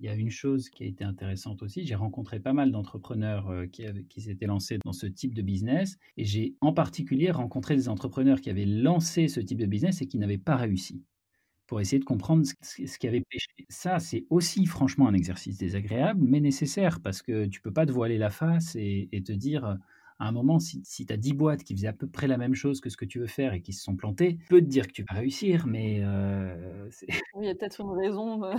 [0.00, 3.50] il y a une chose qui a été intéressante aussi, j'ai rencontré pas mal d'entrepreneurs,
[3.50, 7.76] heu, qui qui s'étaient lancés dans ce type de business et j'ai en particulier rencontré
[7.76, 11.04] des entrepreneurs qui avaient lancé ce type de business et qui n'avaient pas réussi.
[11.68, 13.46] Pour essayer de comprendre ce qui avait péché.
[13.70, 17.92] Ça, c'est aussi franchement un exercice désagréable, mais nécessaire parce que tu peux pas te
[17.92, 19.76] voiler la face et et te dire, heu,
[20.18, 22.36] à un moment, si si tu as 10 boîtes qui faisaient à peu près la
[22.36, 24.60] même chose que ce que tu veux faire et qui se sont plantées, tu peux
[24.60, 26.02] te dire que tu vas réussir, mais
[27.32, 28.54] Oui, il y a peut-être une raison, heu,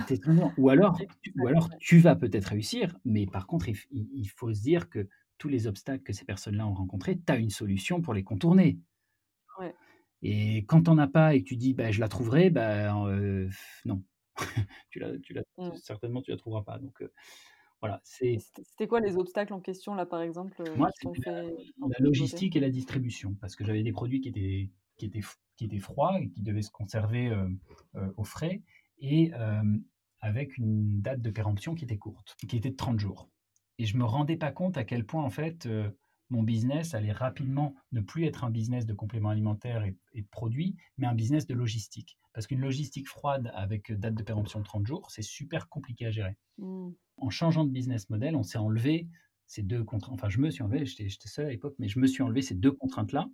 [0.56, 1.04] ou alors ça,
[1.36, 4.62] ou alors tu vas peut-être réussir, mais par contre, il f il il faut se
[4.62, 8.14] dire que tous les obstacles que ces personnes-là ont rencontrés, tu as une solution pour
[8.14, 8.78] les contourner.
[9.58, 9.74] Ouais.
[10.22, 12.92] Et quand tu en as pas et que tu dis: «Bah, je la trouverai», bah,
[13.84, 14.04] non.
[14.90, 15.80] Tu la tu la Mmh.
[15.82, 17.12] certainement, tu la trouveras pas donc heu,
[17.82, 21.20] voilà, c'était quoi les obstacles en question là, par exemple, Moi, fait
[21.88, 25.20] la logistique et la distribution parce que j'avais des produits qui étaient qui étaient
[25.56, 27.34] qui étaient froids et qui devaient se conserver,
[28.16, 28.62] au frais
[29.00, 29.32] et
[30.20, 33.30] avec une date de péremption qui était courte, qui était de 30 jours.
[33.78, 35.68] Et je me rendais pas compte à quel point, en fait,
[36.30, 40.28] mon business allait rapidement ne plus être un business de compléments alimentaires et et de
[40.28, 42.18] produits, mais un business de logistique.
[42.32, 46.06] Parce qu'une logistique froide avec, heu, date de péremption de 30 jours, c'est super compliqué
[46.06, 46.36] à gérer.
[46.58, 46.96] Mmh.
[47.18, 49.08] En changeant de business model, on s'est enlevé
[49.46, 52.06] ces 2 contraintes enfin, je me suis enlevé, j'étais seul à l'époque, mais je me
[52.06, 53.28] suis enlevé ces 2 contraintes-là,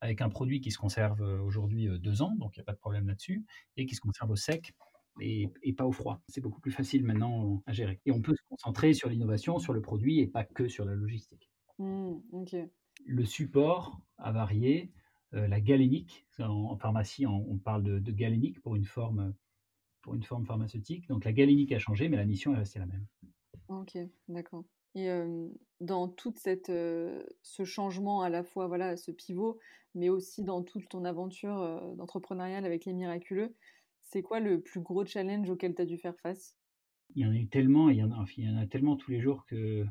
[0.00, 2.64] avec un produit qui se conserve, heu, aujourd'hui, heu, 2 ans, donc il y a
[2.64, 4.74] pas de problème là-dessus et qui se conserve au sec
[5.20, 6.22] et et pas au froid.
[6.28, 9.72] C'est beaucoup plus facile maintenant à gérer et on peut se concentrer sur l'innovation, sur
[9.74, 11.48] le produit et pas que sur la logistique.
[11.78, 12.70] Mmh, OK.
[13.06, 14.92] Le support a varié,
[15.34, 19.34] heu, la galénique, en en pharmacie, on on parle de de galénique pour une forme,
[20.02, 22.86] pour une forme pharmaceutique, donc la galénique a changé, mais la mission est restée la
[22.86, 23.06] même.
[23.68, 24.64] OK, d'accord.
[24.94, 25.08] Et
[25.80, 29.58] dans cette, heu, ce changement à la fois, voilà, ce pivot,
[29.94, 33.54] mais aussi dans toute ton aventure, heu, d'entrepreneuriale avec Les Miraculeux,
[34.02, 36.56] C'est quoi le plus gros challenge auquel tu as dû faire face?
[37.14, 38.96] Il y en a eu tellement, il y en a, il y en a tellement
[38.96, 39.84] tous les jours que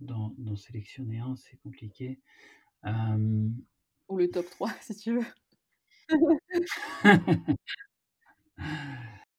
[0.00, 2.20] d'en sélectionner un, c'est compliqué.
[2.84, 5.26] Ou le top 3 si tu veux.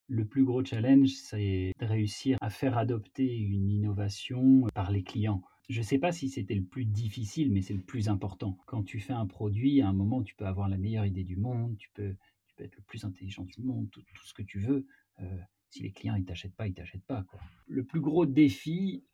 [0.07, 5.41] Le plus gros challenge, c'est de réussir à faire adopter une innovation par les clients.
[5.69, 8.57] Je ne sais pas si c'était le plus difficile, mais c'est le plus important.
[8.65, 11.37] Quand tu fais un produit, à un moment, tu peux avoir la meilleure idée du
[11.37, 12.13] monde, tu peux,
[12.45, 14.85] tu peux être le plus intelligent du monde, tout, tout ce que tu veux.
[15.21, 15.37] Euh,
[15.69, 17.23] si les clients ne t'achètent pas, ils ne t'achètent pas.
[17.23, 17.39] Quoi.
[17.67, 19.05] Le plus gros défi,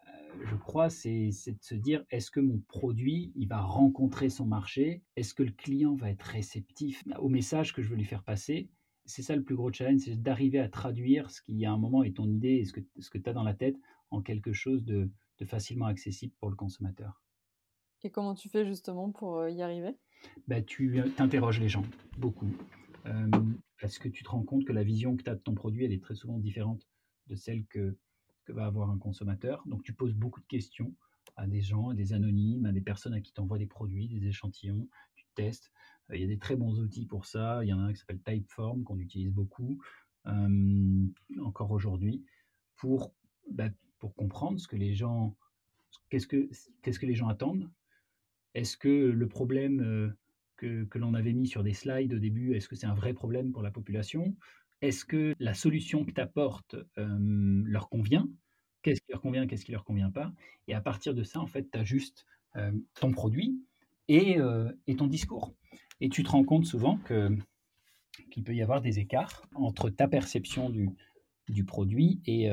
[0.44, 5.04] je crois, c'est de se dire, est-ce que mon produit, il va rencontrer son marché?
[5.16, 7.04] Est-ce que le client va être réceptif?
[7.20, 8.70] Au message que je veux lui faire passer
[9.08, 12.04] c'est ça le plus gros challenge, c'est d'arriver à traduire ce qui à un moment
[12.04, 13.78] est ton idée et ce que, ce que tu as dans la tête
[14.12, 15.10] en quelque chose de,
[15.40, 17.24] de, facilement accessible pour le consommateur.
[18.04, 19.96] Et comment tu fais justement pour euh, y arriver?
[20.48, 21.84] Bah, Tu t'interroges les gens,
[22.18, 22.50] beaucoup.
[23.06, 23.28] Euh,
[23.82, 25.86] parce que tu te rends compte que la vision que tu as de ton produit,
[25.86, 26.88] elle est très souvent différente
[27.28, 27.98] de celle que,
[28.48, 29.62] que va avoir un consommateur.
[29.68, 30.96] Donc tu poses beaucoup de questions
[31.36, 34.08] à des gens, à des anonymes, à des personnes à qui tu envoies des produits,
[34.08, 35.72] des échantillons, tu testes.
[36.10, 37.64] Euh, il y a des très bons outils pour ça.
[37.64, 39.80] Il y en a un qui s'appelle Typeform qu'on utilise beaucoup
[41.40, 42.26] encore aujourd'hui
[42.76, 43.14] pour,
[43.50, 45.38] bah, pour comprendre ce que les gens,
[46.10, 46.50] qu'est-ce que,
[46.82, 47.72] qu'est-ce que les gens attendent.
[48.54, 50.14] Est-ce que le problème
[50.58, 53.14] que, que l'on avait mis sur des slides au début, est-ce que c'est un vrai
[53.14, 54.36] problème pour la population?
[54.82, 58.28] Est-ce que la solution que tu apportes leur convient?
[58.84, 60.32] Qu'est-ce qui leur convient, qu'est-ce qui leur convient pas?
[60.68, 62.26] Et à partir de ça, en fait, tu as juste
[62.96, 63.60] ton produit
[64.08, 64.38] et,
[64.98, 65.54] ton discours.
[66.00, 67.36] Et tu te rends compte souvent que,
[68.32, 70.90] qu'il peut y avoir des écarts entre ta perception du,
[71.50, 72.50] du produit et,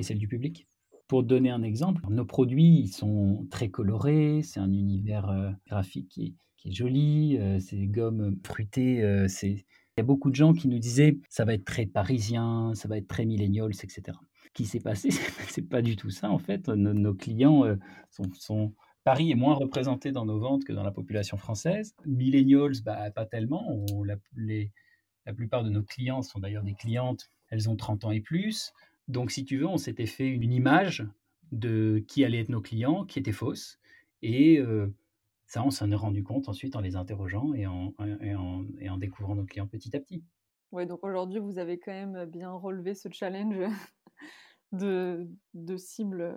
[0.00, 0.66] celle du public.
[1.06, 6.24] Pour donner un exemple, nos produits ils sont très colorés, c'est un univers graphique qui
[6.24, 9.64] est, qui est joli, c'est des gommes fruitées, c'est...
[9.96, 12.88] Il y a beaucoup de gens qui nous disaient ça va être très parisien, ça
[12.88, 14.02] va être très millennials, etc.
[14.44, 15.10] Ce qui s'est passé,
[15.48, 16.68] c'est pas du tout ça en fait.
[16.68, 17.64] Nos, clients
[18.10, 18.72] sont, sont,
[19.04, 21.94] Paris est moins représenté dans nos ventes que dans la population française.
[22.06, 23.84] Millennials, bah, pas tellement.
[24.04, 24.16] la,
[25.26, 28.72] la plupart de nos clients sont d'ailleurs des clientes, elles ont 30 ans et plus.
[29.08, 31.06] Donc, si tu veux, on s'était fait une image
[31.52, 33.78] de qui allait être nos clients, qui était fausse.
[34.22, 34.92] Et euh,
[35.54, 38.90] ça, on s'en est rendu compte ensuite en les interrogeant et en, et en, et
[38.90, 40.24] en découvrant nos clients petit à petit.
[40.72, 43.54] Oui, donc aujourd'hui, vous avez quand même bien relevé ce challenge
[44.72, 46.36] de, de cible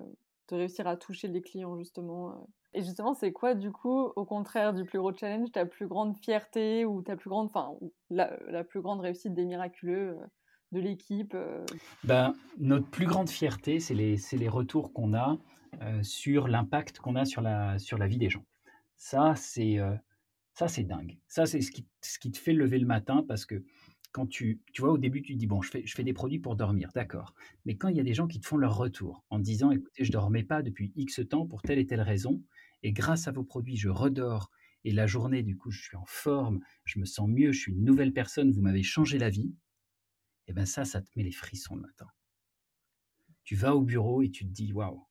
[0.50, 2.30] de réussir à toucher les clients justement.
[2.30, 2.36] Euh.
[2.76, 6.16] Et justement, c'est quoi du coup, au contraire du plus gros challenge, ta plus grande
[6.16, 7.74] fierté ou ta plus grande, enfin,
[8.12, 10.26] la, la, plus grande réussite des miraculeux euh,
[10.74, 11.66] de l'équipe euh?
[12.04, 15.38] ben, Notre plus grande fierté, c'est les, les, retours qu'on a
[16.04, 18.44] sur l'impact qu'on a sur la, sur la vie des gens.
[18.98, 19.80] Ça, c'est
[20.54, 21.20] ça c'est dingue.
[21.28, 23.64] Ça, c'est ce qui, ce qui te fait lever le matin parce que
[24.12, 26.40] quand tu, tu vois, au début, tu dis, bon, je fais, je fais des produits
[26.40, 27.36] pour dormir, d'accord.
[27.66, 30.04] Mais quand il y a des gens qui te font leur retour en disant, écoutez,
[30.04, 32.44] je ne dormais pas depuis X temps pour telle et telle raison,
[32.82, 34.50] et grâce à vos produits, je redors,
[34.84, 37.74] et la journée, du coup, je suis en forme, je me sens mieux, je suis
[37.74, 39.54] une nouvelle personne, vous m'avez changé la vie,
[40.48, 42.08] et eh bien ça, ça te met les frissons le matin.
[43.44, 45.06] Tu vas au bureau et tu te dis, waouh,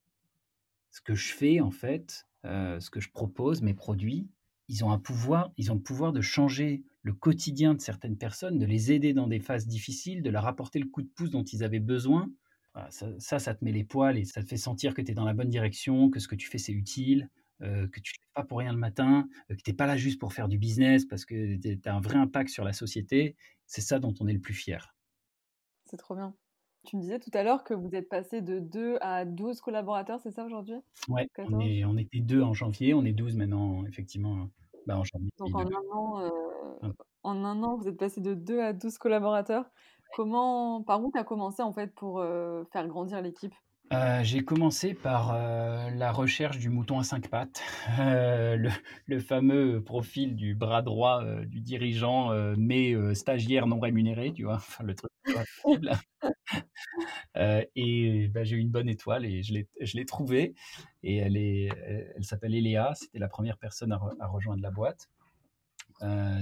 [0.90, 4.28] ce que je fais, en fait, euh, ce que je propose, mes produits,
[4.68, 8.58] ils ont un pouvoir, ils ont le pouvoir de changer le quotidien de certaines personnes,
[8.58, 11.44] de les aider dans des phases difficiles, de leur apporter le coup de pouce dont
[11.44, 12.30] ils avaient besoin.
[12.90, 15.24] ça, ça, te met les poils et ça te fait sentir que tu es dans
[15.24, 17.30] la bonne direction, que ce que tu fais, c'est utile,
[17.62, 19.86] euh, que tu ne fais pas pour rien le matin, euh, que tu n'es pas
[19.86, 22.74] là juste pour faire du business parce que tu as un vrai impact sur la
[22.74, 23.34] société.
[23.66, 24.94] C'est ça dont on est le plus fier.
[25.86, 26.34] C'est trop bien.
[26.86, 30.20] Tu me disais tout à l'heure que vous êtes passé de 2 à 12 collaborateurs,
[30.20, 30.76] c'est ça aujourd'hui?
[31.08, 34.48] Ouais, on, on, était 2 en janvier, on est 12 maintenant, effectivement.
[34.86, 35.30] Bah, en janvier.
[35.38, 36.92] Donc en un, an, euh,
[37.24, 39.64] en un an, vous êtes passé de 2 à 12 collaborateurs.
[40.14, 43.54] Comment, par où tu as commencé en fait pour euh, faire grandir l'équipe?
[43.92, 47.62] Euh, j'ai commencé par euh, la recherche du mouton à cinq pattes,
[48.00, 48.70] euh, le,
[49.06, 54.84] le, fameux profil du bras droit du dirigeant, mais stagiaire non rémunéré, tu vois, enfin,
[54.84, 55.12] le truc.
[57.76, 60.54] et bah, j'ai eu une bonne étoile et je l'ai trouvée.
[61.04, 61.68] Et elle, est,
[62.16, 65.08] elle s'appelle Eléa, c'était la première personne à, à rejoindre la boîte.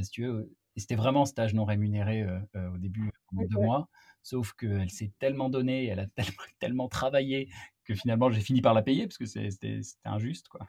[0.03, 3.89] si tu veux, c'était vraiment stage non rémunéré au début, de deux mois.
[4.25, 7.51] Sauf qu'elle s'est tellement donnée, elle a tellement, tellement, travaillé
[7.85, 10.49] que finalement j'ai fini par la payer parce que c'était injuste.
[10.49, 10.67] Quoi.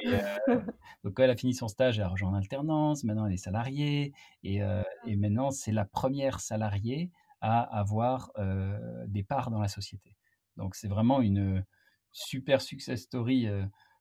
[0.00, 0.20] Et, euh,
[1.02, 3.38] donc quand elle a fini son stage, elle a rejoint en alternance, maintenant elle est
[3.38, 9.60] salariée et, euh, et maintenant c'est la première salariée à avoir euh, des parts dans
[9.60, 10.14] la société.
[10.58, 11.64] Donc c'est vraiment une
[12.12, 13.48] super success story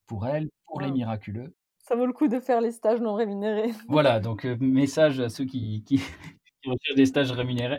[0.07, 1.55] pour elle, pour les miraculeux.
[1.79, 3.71] Ça vaut le coup de faire les stages non rémunérés.
[3.87, 6.01] Voilà, donc message à ceux qui, qui,
[6.63, 7.33] qui recherchent des stages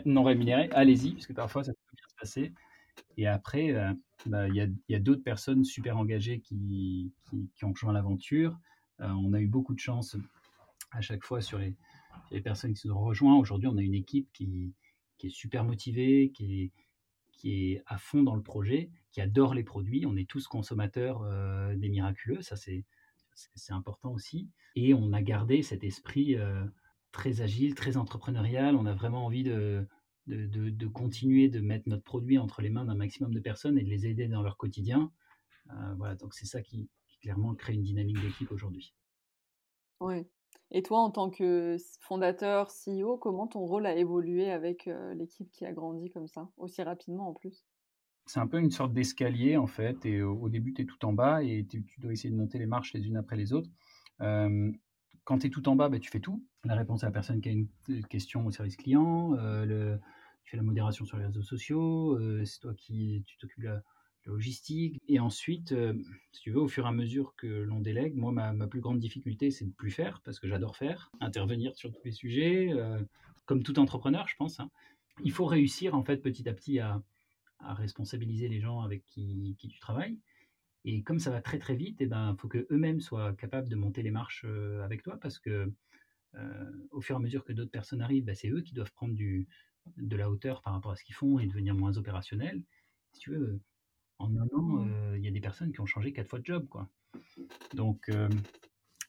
[0.05, 2.53] non rémunérés, allez-y, parce que parfois ça peut bien se passer.
[3.17, 3.91] Et après, euh,
[4.25, 7.11] bah, il y a, d'autres personnes super engagées qui,
[7.63, 8.57] ont rejoint l'aventure.
[9.01, 10.15] Euh, on a eu beaucoup de chance
[10.91, 11.75] à chaque fois sur les,
[12.41, 13.37] personnes qui se sont rejoints.
[13.37, 14.73] Aujourd'hui, on a une équipe qui,
[15.23, 16.71] est super motivée, qui
[17.43, 20.05] est, à fond dans le projet, qui adore les produits.
[20.05, 22.83] On est tous consommateurs euh, des miraculeux, ça c'est
[23.69, 24.49] important aussi.
[24.75, 26.35] Et on a gardé cet esprit
[27.15, 28.75] très agile, très entrepreneurial.
[28.75, 29.87] On a vraiment envie de,
[30.27, 33.89] de, continuer de mettre notre produit entre les mains d'un maximum de personnes et de
[33.89, 35.11] les aider dans leur quotidien.
[35.71, 36.89] Euh, voilà, donc c'est ça qui,
[37.21, 38.93] clairement crée une dynamique d'équipe aujourd'hui.
[40.01, 40.27] Oui.
[40.71, 45.49] Et toi, en tant que fondateur, CEO, comment ton rôle a évolué avec euh, l'équipe
[45.51, 47.65] qui a grandi comme ça, aussi rapidement en plus?
[48.25, 51.13] C'est un peu une sorte d'escalier en fait, et au, début, tu es tout en
[51.13, 53.69] bas et tu dois essayer de monter les marches les unes après les autres.
[54.21, 54.71] Euh,
[55.25, 56.45] quand tu es tout en bas, bah, tu fais tout.
[56.63, 57.67] La réponse à la personne qui a une
[58.09, 59.97] question au service client, euh,
[60.43, 63.83] tu fais la modération sur les réseaux sociaux, euh, c'est toi qui t'occupes de la,
[64.27, 64.99] logistique.
[65.07, 65.93] Et ensuite, euh,
[66.31, 68.97] si tu veux, au fur et à mesure que l'on délègue, moi, ma, plus grande
[68.99, 72.71] difficulté, c'est de plus faire, parce que j'adore faire, intervenir sur tous les sujets,
[73.45, 74.59] comme tout entrepreneur, je pense.
[74.59, 74.71] Hein.
[75.23, 77.03] Il faut réussir, en fait, petit à petit à,
[77.59, 80.17] responsabiliser les gens avec qui tu travailles.
[80.85, 83.75] Et comme ça va très très vite, il eh ben, faut qu'eux-mêmes soient capables de
[83.75, 84.45] monter les marches
[84.83, 85.71] avec toi parce que
[86.91, 89.15] au fur et à mesure que d'autres personnes arrivent, ben, c'est eux qui doivent prendre
[89.15, 89.47] du,
[89.97, 92.61] de la hauteur par rapport à ce qu'ils font et devenir moins opérationnels.
[93.13, 93.61] Si tu veux,
[94.19, 95.15] en un an, mmh.
[95.17, 96.67] il y a des personnes qui ont changé quatre fois de job.
[96.67, 96.89] Quoi.
[97.73, 98.11] Donc,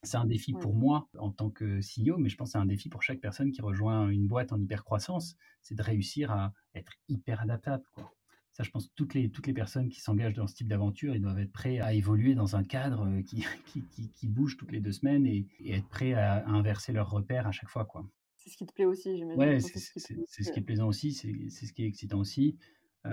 [0.02, 2.66] c'est un défi pour moi en tant que CEO, mais je pense que c'est un
[2.66, 6.52] défi pour chaque personne qui rejoint une boîte en hyper croissance, c'est de réussir à
[6.74, 7.84] être hyper adaptable.
[7.92, 8.12] Quoi.
[8.56, 11.14] Ça, je pense que toutes les, toutes les personnes qui s'engagent dans ce type d'aventure,
[11.14, 14.72] ils doivent être prêts à évoluer dans un cadre euh, qui, qui, qui, bouge toutes
[14.72, 17.84] les deux semaines et, être prêts à, inverser leurs repères à chaque fois.
[17.84, 18.08] Quoi.
[18.38, 19.38] C'est ce qui te plaît aussi, j'imagine.
[19.38, 22.56] Ouais, c'est ce, qui est plaisant aussi, c'est ce qui est excitant aussi.
[23.04, 23.10] Euh,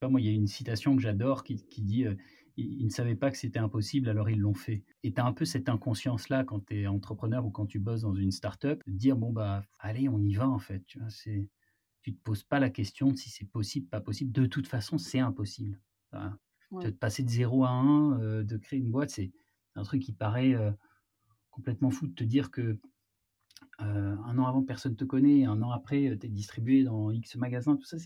[0.00, 2.16] pas, moi, il y a une citation que j'adore qui, qui, dit euh,
[2.56, 4.82] ils, ne savaient pas que c'était impossible, alors ils l'ont fait.
[5.04, 8.02] Et tu as un peu cette inconscience-là quand tu es entrepreneur ou quand tu bosses
[8.02, 10.84] dans une start-up, de dire bon, bah, allez, on y va en fait.
[10.86, 11.46] Tu vois, c'est
[12.06, 14.30] tu te poses pas la question de si c'est possible, pas possible.
[14.30, 15.80] De toute façon, c'est impossible.
[16.70, 19.32] De passer de 0 à 1, euh, de créer une boîte, c'est
[19.74, 20.70] un truc qui paraît euh,
[21.50, 22.78] complètement fou de te dire que
[23.80, 27.34] euh, un an avant, personne te connaît, un an après, tu es distribué dans X
[27.34, 27.96] magasins, tout ça.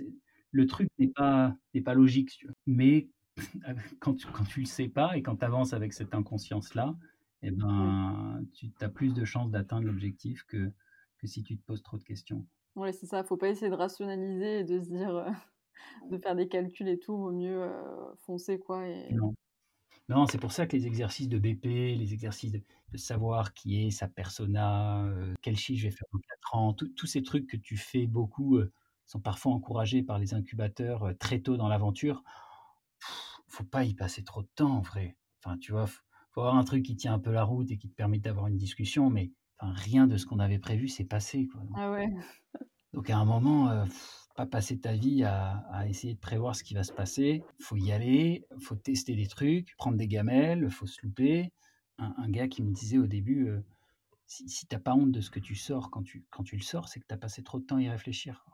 [0.50, 2.46] Le truc n'est pas, n'est pas logique.
[2.66, 3.10] Mais
[4.00, 6.96] quand tu, quand tu le sais pas et quand tu avances avec cette inconscience-là,
[7.42, 10.72] eh ben, tu as plus de chances d'atteindre l'objectif que,
[11.18, 12.46] que si tu te poses trop de questions.
[12.80, 13.22] Ouais, c'est ça.
[13.22, 15.30] Faut pas essayer de rationaliser et de se dire, euh,
[16.10, 17.14] de faire des calculs et tout.
[17.14, 18.88] Vaut mieux euh, foncer, quoi.
[18.88, 19.12] Et...
[19.12, 19.34] Non.
[20.08, 21.64] Non, c'est pour ça que les exercices de BP,
[21.98, 22.62] les exercices de,
[22.96, 27.06] savoir qui est sa persona, euh, quel chiffre je vais faire dans 4 ans, tous
[27.06, 28.58] ces trucs que tu fais beaucoup
[29.06, 32.24] sont parfois encouragés par les incubateurs très tôt dans l'aventure.
[33.46, 35.16] Faut pas y passer trop de temps, en vrai.
[35.38, 36.00] Enfin, tu vois, faut,
[36.32, 38.48] faut avoir un truc qui tient un peu la route et qui te permet d'avoir
[38.48, 41.46] une discussion, mais rien de ce qu'on avait prévu s'est passé.
[41.46, 41.62] Quoi.
[41.76, 42.08] Ah ouais.
[42.92, 43.84] Donc à un moment, euh,
[44.34, 47.42] pas passer ta vie à, essayer de prévoir ce qui va se passer.
[47.60, 51.52] faut y aller, faut tester des trucs, prendre des gamelles, faut se louper.
[51.98, 53.60] Un, gars qui me disait au début, euh,
[54.26, 56.62] si, si t'as pas honte de ce que tu sors quand tu, quand tu le
[56.62, 58.46] sors, c'est que tu as passé trop de temps à y réfléchir.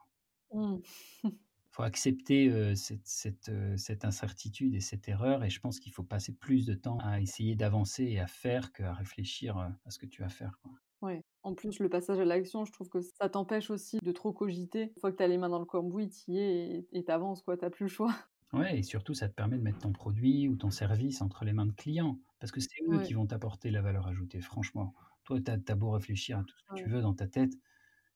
[0.53, 0.81] Il mmh.
[1.71, 5.45] faut accepter euh, cette, cette, cette, incertitude et cette erreur.
[5.45, 8.73] Et je pense qu'il faut passer plus de temps à essayer d'avancer et à faire
[8.73, 10.59] qu'à réfléchir à ce que tu vas faire.
[10.63, 10.73] Quoi.
[11.07, 11.23] Ouais.
[11.43, 14.93] En plus, le passage à l'action, je trouve que ça t'empêche aussi de trop cogiter.
[14.97, 17.43] Une fois que tu as les mains dans le cambouis, tu y es et t'avances,
[17.43, 17.57] quoi.
[17.57, 18.13] T'as plus le choix.
[18.53, 21.53] Ouais, et surtout, ça te permet de mettre ton produit ou ton service entre les
[21.53, 22.21] mains de clients.
[22.39, 24.95] Parce que c'est eux qui vont t'apporter la valeur ajoutée, franchement.
[25.25, 27.53] Toi, tu as, beau réfléchir à tout ce que tu veux dans ta tête,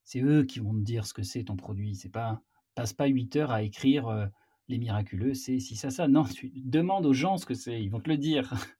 [0.04, 1.96] c'est eux qui vont te dire ce que c'est ton produit.
[1.96, 2.40] C'est pas
[2.76, 4.26] passe pas 8 heures à écrire euh,
[4.68, 6.06] les miraculeux, c'est si ça ça.
[6.06, 8.54] Non, tu demandes aux gens ce que c'est, ils vont te le dire.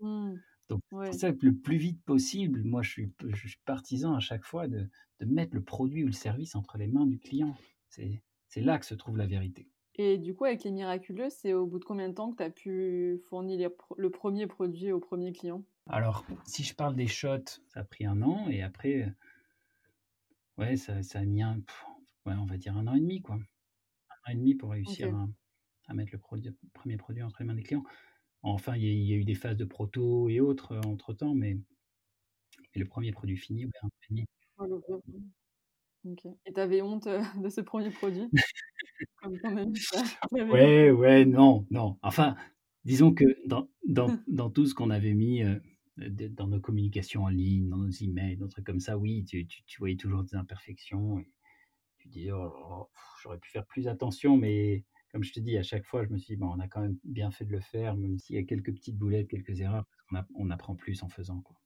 [0.00, 0.36] Mmh.
[0.68, 4.20] Donc, c'est ça que le plus vite possible, moi, je suis, je suis partisan à
[4.20, 4.88] chaque fois de,
[5.20, 7.56] de, mettre le produit ou le service entre les mains du client.
[7.88, 8.20] C'est
[8.56, 9.68] là que se trouve la vérité.
[9.98, 12.42] Et du coup, avec les miraculeux, c'est au bout de combien de temps que tu
[12.42, 15.62] as pu fournir le premier produit au premier client?
[15.88, 19.10] Alors, si je parle des shots, ça a pris un an et après,
[20.58, 21.62] ouais, ça, ça a mis un,
[22.26, 23.36] ouais, on va dire un an et demi, quoi.
[23.36, 25.28] Un an et demi pour réussir à,
[25.88, 27.84] à, mettre le, produit, le premier produit entre les mains des clients.
[28.48, 31.58] Enfin, il y, a eu des phases de proto et autres euh, entre temps, mais
[32.76, 34.14] le premier produit fini, ouais, un peu
[36.44, 38.30] Et tu avais honte euh, de ce premier produit?
[40.30, 41.98] Ouais, ouais, non, non.
[42.02, 42.36] Enfin,
[42.84, 45.58] disons que dans, dans, dans tout ce qu'on avait mis euh,
[45.96, 49.78] dans nos communications en ligne, dans nos emails, dans trucs comme ça, oui, tu, tu,
[49.78, 51.24] voyais toujours des imperfections.
[51.98, 52.88] tu dis, «Oh
[53.20, 54.84] j'aurais pu faire plus attention», mais
[55.16, 56.82] comme je te dis, à chaque fois, je me suis dit: «Bon, on a quand
[56.82, 59.86] même bien fait de le faire, même s'il y a quelques petites boulettes, quelques erreurs»,
[60.10, 61.56] parce qu'on on apprend plus en faisant, quoi.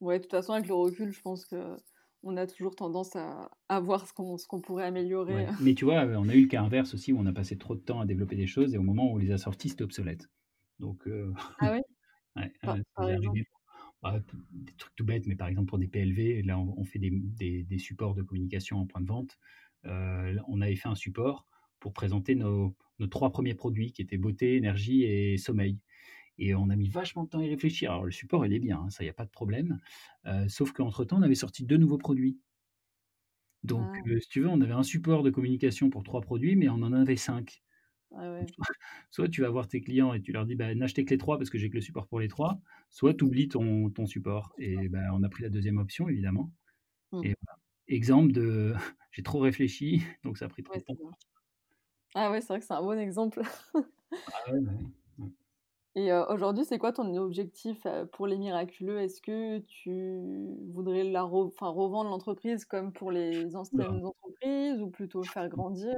[0.00, 3.80] Ouais, de toute façon, avec le recul, je pense qu'on a toujours tendance à à
[3.80, 4.12] voir ce
[4.46, 5.44] qu'on pourrait améliorer.
[5.44, 7.58] Ouais, mais tu vois, on a eu le cas inverse aussi où on a passé
[7.58, 9.68] trop de temps à développer des choses et au moment où on les a sorties,
[9.68, 10.30] c'était obsolète.
[10.78, 11.82] Donc heu, Ah ouais?
[12.64, 13.08] Par par
[14.02, 14.20] bah,
[14.50, 17.10] des trucs tout bêtes, mais par exemple pour des PLV, là, on on fait des
[17.12, 19.38] des des supports de communication en point de vente.
[19.84, 21.46] Là, on avait fait un support
[21.80, 25.80] pour présenter nos nos 3 premiers produits qui étaient beauté, énergie et sommeil
[26.38, 27.92] et on a mis vachement de temps à y réfléchir.
[27.92, 29.78] Alors le support, il est bien, hein, ça, il y a pas de problème,
[30.26, 32.40] heu, sauf qu'entre temps, on avait sorti 2 nouveaux produits.
[33.64, 34.08] Donc Ah.
[34.08, 36.74] heu, si tu veux, on avait un support de communication pour 3 produits, mais on
[36.74, 37.62] en avait 5.
[38.10, 38.54] Ah ouais.
[39.10, 41.38] Soit tu vas voir tes clients et tu leur dis: «Bah, n'achetez que les 3
[41.38, 42.60] parce que j'ai que le support pour les 3»,
[42.90, 46.52] soit tu oublies ton ton support et bah, on a pris la 2e option évidemment
[47.12, 47.24] Mmh.
[47.24, 47.60] et voilà.
[47.88, 48.74] Exemple de
[49.10, 50.98] j'ai trop réfléchi, donc ça a pris trop Ouais, de temps.
[52.14, 53.42] Ah ouais, c'est vrai que c'est un bon exemple.
[54.26, 54.88] Ah ouais.
[55.94, 59.00] Et heu, aujourd'hui, c'est quoi ton objectif, heu, pour Les Miraculeux?
[59.00, 60.20] Est-ce que tu
[60.72, 65.96] voudrais la re enfin, revendre l'entreprise comme pour les anciennes entreprises ou plutôt faire grandir?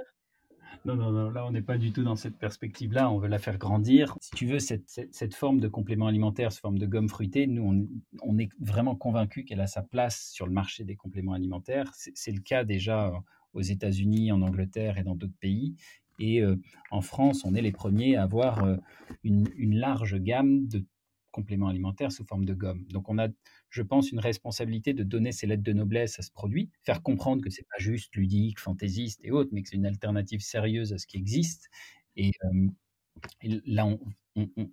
[0.84, 3.38] Non, non, non, là, on n'est pas du tout dans cette perspective-là, on veut la
[3.38, 4.16] faire grandir.
[4.20, 7.88] Si tu veux, cette cette forme de complément alimentaire, cette forme de gomme fruitée, nous,
[8.22, 11.92] on est vraiment convaincus qu'elle a sa place sur le marché des compléments alimentaires.
[11.94, 13.12] C'est le cas déjà
[13.52, 15.74] aux États-Unis, en Angleterre et dans d'autres pays
[16.22, 16.60] et heu,
[16.90, 18.78] en France, on est les premiers à avoir, heu,
[19.24, 20.84] une une large gamme de
[21.30, 22.84] compléments alimentaires sous forme de gomme.
[22.90, 23.28] Donc on a,
[23.70, 27.42] je pense, une responsabilité de donner ces lettres de noblesse à ce produit, faire comprendre
[27.42, 30.98] que c'est pas juste ludique, fantaisiste et autres, mais que c'est une alternative sérieuse à
[30.98, 31.68] ce qui existe
[32.16, 32.32] et
[33.66, 33.86] là,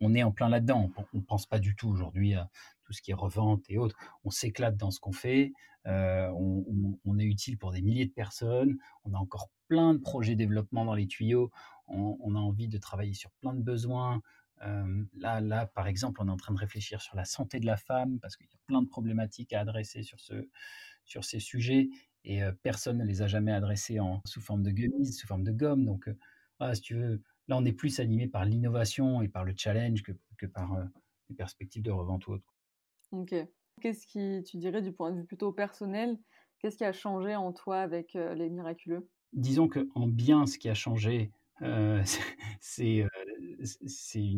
[0.01, 0.91] on est en plein là-dedans.
[0.97, 2.49] On on pense pas du tout aujourd'hui à
[2.83, 3.95] tout ce qui est revente et autres.
[4.23, 5.51] On s'éclate dans ce qu'on fait,
[5.87, 8.77] heu, on on est utile pour des milliers de personnes.
[9.03, 11.51] On a encore plein de projets développement dans les tuyaux.
[11.87, 14.21] On a envie de travailler sur plein de besoins.
[14.61, 17.77] Là là, par exemple, on est en train de réfléchir sur la santé de la
[17.77, 20.47] femme parce qu'il y a plein de problématiques à adresser sur ce
[21.05, 21.89] sur ces sujets
[22.23, 25.51] et personne ne les a jamais adressés en sous forme de gummies, sous forme de
[25.51, 26.09] gomme donc
[26.59, 30.01] voilà, si tu veux, là, on est plus animé par l'innovation et par le challenge
[30.01, 30.75] que que par,
[31.29, 32.55] les perspectives de revente ou autre.
[33.11, 33.35] OK.
[33.81, 36.17] Qu'est-ce qui tu dirais du point de vue plutôt personnel,
[36.59, 39.07] qu'est-ce qui a changé en toi avec, Les Miraculeux?
[39.33, 41.31] Disons qu'en bien, ce qui a changé,
[42.59, 43.05] c'est
[43.63, 44.33] c'est,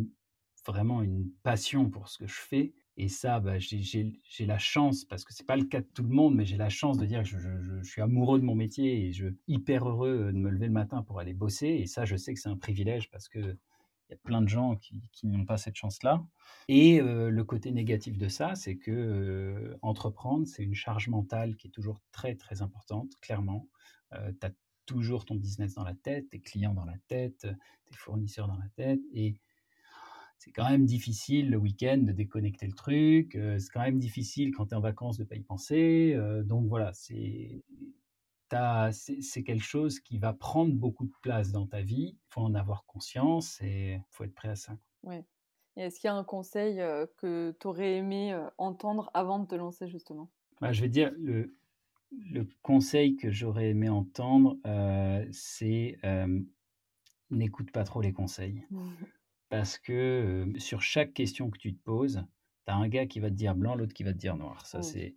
[0.67, 4.11] vraiment une passion pour ce que je fais et ça, bah, j'ai
[4.41, 6.69] la chance, parce que c'est pas le cas de tout le monde, mais j'ai la
[6.69, 10.37] chance de dire que je suis amoureux de mon métier et je hyper heureux de
[10.37, 13.09] me lever le matin pour aller bosser et ça, je sais que c'est un privilège
[13.09, 13.57] parce qu'il
[14.09, 16.23] y a plein de gens qui qui n'ont pas cette chance-là
[16.67, 21.71] et le côté négatif de ça, c'est que, entreprendre, c'est une charge mentale qui est
[21.71, 23.67] toujours très, très importante, clairement.
[24.89, 27.47] Toujours ton business dans la tête, tes clients dans la tête,
[27.85, 29.35] tes fournisseurs dans la tête et
[30.37, 34.53] c'est quand même difficile le week-end de déconnecter le truc, heu, c'est quand même difficile
[34.55, 37.63] quand tu es en vacances de pas y penser, heu, donc voilà, c'est
[38.91, 42.17] c'est quelque chose qui va prendre beaucoup de place dans ta vie.
[42.17, 44.77] Il faut en avoir conscience et il faut être prêt à ça.
[45.03, 45.25] Ouais
[45.75, 46.77] et est-ce qu'il y a un conseil,
[47.17, 50.29] que tu aurais aimé, entendre avant de te lancer justement?
[50.61, 51.55] Bah, je vais dire le
[52.11, 54.57] le conseil que j'aurais aimé entendre,
[55.31, 55.99] c'est,
[57.29, 58.63] n'écoute pas trop les conseils.
[59.49, 62.23] Parce que, sur chaque question que tu te poses,
[62.67, 64.65] tu as un gars qui va te dire blanc, l'autre qui va te dire noir.
[64.65, 64.83] Ça, Mmh.
[64.83, 65.15] c'est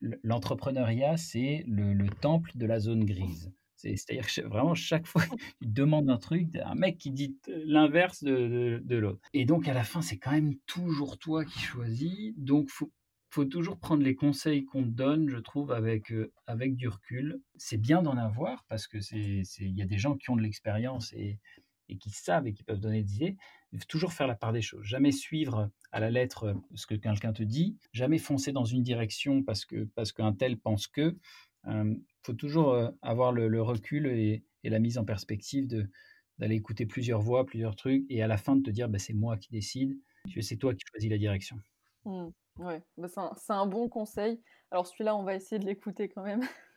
[0.00, 3.52] l'e l'entrepreneuriat, c'est le le temple de la zone grise.
[3.76, 7.36] C'est c'est-à-dire que vraiment chaque fois que tu demandes un truc, un mec qui dit
[7.46, 11.44] l'inverse de de de l'autre et donc à la fin, c'est quand même toujours toi
[11.44, 12.90] qui choisis, donc faut
[13.32, 17.40] faut toujours prendre les conseils qu'on te donne, je trouve, avec, heu, avec du recul.
[17.56, 20.42] C'est bien d'en avoir parce que c'est il y a des gens qui ont de
[20.42, 21.40] l'expérience et
[21.88, 23.36] et qui savent et qui peuvent donner des idées.
[23.72, 24.84] Il faut toujours faire la part des choses.
[24.84, 29.42] Jamais suivre à la lettre ce que quelqu'un te dit, jamais foncer dans une direction
[29.42, 31.18] parce que parce qu'un tel pense que.
[31.66, 35.90] Hem, faut toujours, heu, avoir le recul et la mise en perspective de
[36.38, 39.12] d'aller écouter plusieurs voix, plusieurs trucs et à la fin de te dire: «Bah, c'est
[39.14, 39.98] moi qui décide»,
[40.40, 41.58] c'est toi qui choisis la direction.
[42.04, 42.32] Mmh.
[42.58, 44.42] Ouais, bah, c'est un bon conseil.
[44.70, 46.42] Alors celui-là, on va essayer de l'écouter quand même.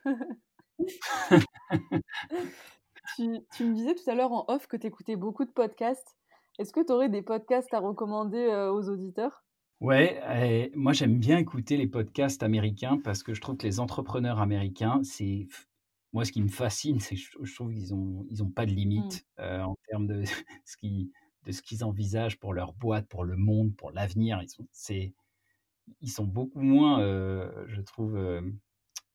[3.07, 6.19] Tu tu me disais tout à l'heure en off que tu écoutais beaucoup de podcasts.
[6.59, 9.43] Est-ce que tu aurais des podcasts à recommander, heu, aux auditeurs?
[9.81, 13.79] Ouais et moi, j'aime bien écouter les podcasts américains parce que je trouve que les
[13.81, 15.47] entrepreneurs américains, c'est
[16.13, 18.71] moi, ce qui me fascine, c'est que je trouve qu'ils ont ils ont pas de
[18.95, 19.19] Mmh.
[19.19, 20.23] limite, heu, en termes de
[20.65, 21.11] ce qu'ils
[21.45, 24.41] de ce qu'ils envisagent pour leur boîte, pour le monde, pour l'avenir.
[24.43, 25.13] Ils sont c'est
[26.01, 26.99] ils sont beaucoup moins,
[27.67, 28.57] je trouve, hem,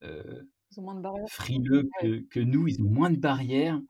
[0.02, 1.28] heu Ils ont moins de barrières.
[1.28, 3.80] frileux que, que nous, ils ont moins de barrières.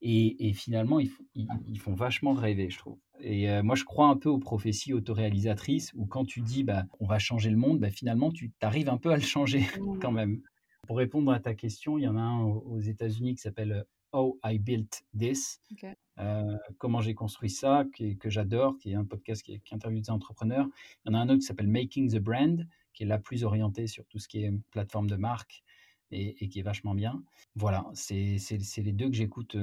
[0.00, 2.98] Et, et finalement, ils, ils, font vachement rêver, je trouve.
[3.20, 7.06] Et moi, je crois un peu aux prophéties autoréalisatrices où quand tu dis bah, on
[7.06, 9.98] va changer le monde, bah, finalement, tu arrives un peu à le changer mmh.
[9.98, 10.40] quand même.
[10.86, 14.38] Pour répondre à ta question, il y en a un aux États-Unis qui s'appelle How
[14.44, 15.60] I Built This.
[16.78, 20.66] comment j'ai construit ça, que j'adore, qui est un podcast qui, qui interviewe des entrepreneurs.
[21.04, 23.44] Il y en a un autre qui s'appelle Making the Brand, qui est la plus
[23.44, 25.62] orientée sur tout ce qui est plateforme de marque
[26.10, 27.22] et, et qui est vachement bien.
[27.54, 28.38] Voilà, c'est
[28.78, 29.56] les deux que j'écoute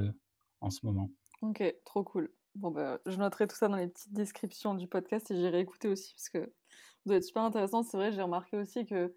[0.61, 1.09] en ce moment.
[1.41, 2.31] Ok, trop cool.
[2.55, 5.89] Bon, bah, je noterai tout ça dans les petites descriptions du podcast et j'irai écouter
[5.89, 7.83] aussi parce que ça doit être super intéressant.
[7.83, 9.13] C'est vrai, j'ai remarqué aussi que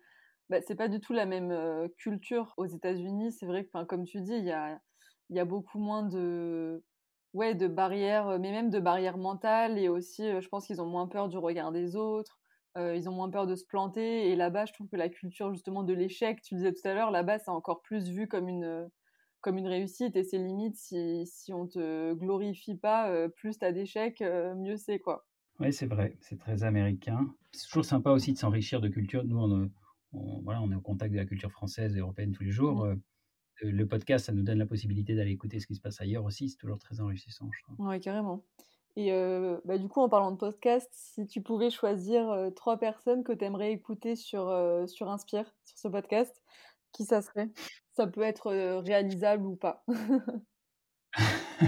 [0.50, 3.32] bah, c'est pas du tout la même euh, culture aux États-Unis.
[3.32, 4.80] C'est vrai que, comme tu dis, il y a,
[5.36, 6.82] y a beaucoup moins de,
[7.34, 10.80] ouais, de barrières, euh, mais même de barrières mentales et aussi, euh, je pense qu'ils
[10.80, 12.38] ont moins peur du regard des autres.
[12.76, 14.30] ils ont moins peur de se planter.
[14.30, 17.10] Et là-bas, je trouve que la culture justement de l'échec, tu disais tout à l'heure,
[17.10, 18.88] là-bas, c'est encore plus vu comme une
[19.40, 23.64] comme une réussite et c'est limite si, si on te glorifie pas, euh, plus tu
[23.64, 25.26] as d'échecs, euh, mieux c'est quoi.
[25.60, 27.34] Oui, c'est vrai, c'est très américain.
[27.52, 29.24] C'est toujours sympa aussi de s'enrichir de culture.
[29.24, 32.50] Nous, on, voilà, on est au contact de la culture française et européenne tous les
[32.50, 32.84] jours.
[32.84, 33.00] Mmh.
[33.62, 36.24] Euh, le podcast, ça nous donne la possibilité d'aller écouter ce qui se passe ailleurs
[36.24, 36.48] aussi.
[36.48, 37.76] C'est toujours très enrichissant, je trouve.
[37.78, 38.42] Oui, carrément.
[38.96, 39.12] Et
[39.64, 43.44] bah, du coup, en parlant de podcast, si tu pouvais choisir trois personnes que tu
[43.44, 44.52] aimerais écouter sur,
[44.88, 46.42] sur Inspire, sur ce podcast,
[46.90, 47.48] qui ça serait?
[47.92, 48.50] Ça peut être
[48.80, 49.84] réalisable ou pas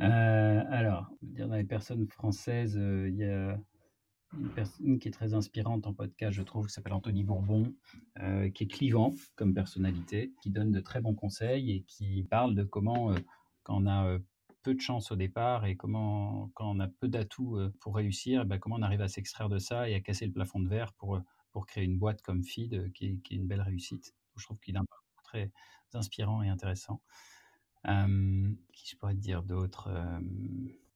[0.00, 3.58] euh, Alors, dans les personnes françaises, il y a
[4.40, 7.72] une personne qui est très inspirante en podcast, je trouve, qui s'appelle Anthony Bourbon,
[8.54, 12.64] qui est clivant comme personnalité, qui donne de très bons conseils et qui parle de
[12.64, 13.14] comment,
[13.62, 14.18] quand on a
[14.62, 18.44] peu de chance au départ et comment, quand on a peu d'atouts pour réussir, eh
[18.44, 20.92] ben, comment on arrive à s'extraire de ça et à casser le plafond de verre
[20.94, 21.20] pour,
[21.52, 24.14] pour créer une boîte comme Feed qui est, une belle réussite.
[24.36, 25.52] Je trouve qu'il a un parcours très
[25.92, 27.00] inspirant et intéressant.
[27.84, 29.88] qui je pourrais te dire d'autre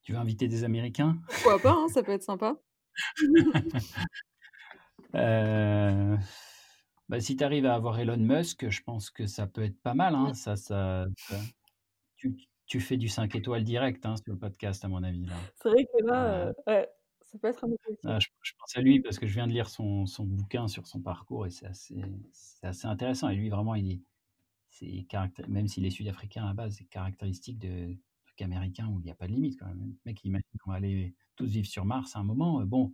[0.03, 1.17] Tu veux inviter des Américains?
[1.29, 2.59] Pourquoi pas, hein, ça peut être sympa.
[5.15, 6.17] Euh,
[7.07, 9.93] bah, si tu arrives à avoir Elon Musk, je pense que ça peut être pas
[9.93, 10.15] mal.
[10.15, 10.33] Hein.
[10.33, 11.05] Ça, ça,
[12.15, 12.35] tu,
[12.65, 15.27] tu, fais du 5 étoiles direct hein, sur le podcast, à mon avis.
[15.61, 16.89] C'est vrai que là, euh, ouais,
[17.23, 17.69] ça peut être un
[18.05, 18.27] ah, je,
[18.57, 21.45] pense à lui parce que je viens de lire son, son bouquin sur son parcours
[21.45, 22.01] et c'est assez,
[22.63, 23.29] assez, intéressant.
[23.29, 24.01] Et lui, vraiment, il
[24.71, 25.05] c'est
[25.47, 27.97] même s'il est sud-africain à la base, c'est caractéristique de
[28.43, 29.79] américain où il n'y a pas de limite quand même.
[29.79, 32.61] Le mec, il imagine qu'on va aller tous vivre sur Mars à un moment.
[32.61, 32.93] Euh, bon,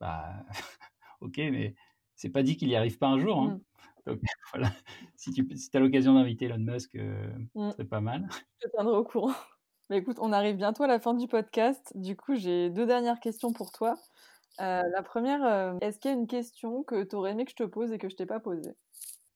[0.00, 0.44] bah,
[1.20, 1.74] ok, mais
[2.14, 3.38] c'est pas dit qu'il n'y arrive pas un jour.
[3.38, 3.48] Hein.
[3.48, 3.60] Mmh.
[4.06, 4.20] Donc
[4.52, 4.72] voilà,
[5.16, 7.70] si tu si as l'occasion d'inviter Elon Musk, euh, mmh.
[7.76, 8.26] c'est pas mal.
[8.60, 9.32] Je te tiendrai au courant.
[9.90, 11.92] Mais écoute, on arrive bientôt à la fin du podcast.
[11.94, 13.96] Du coup, j'ai deux dernières questions pour toi.
[14.60, 17.52] Euh, la première, euh, est-ce qu'il y a une question que tu aurais aimé que
[17.52, 18.74] je te pose et que je t'ai pas posée?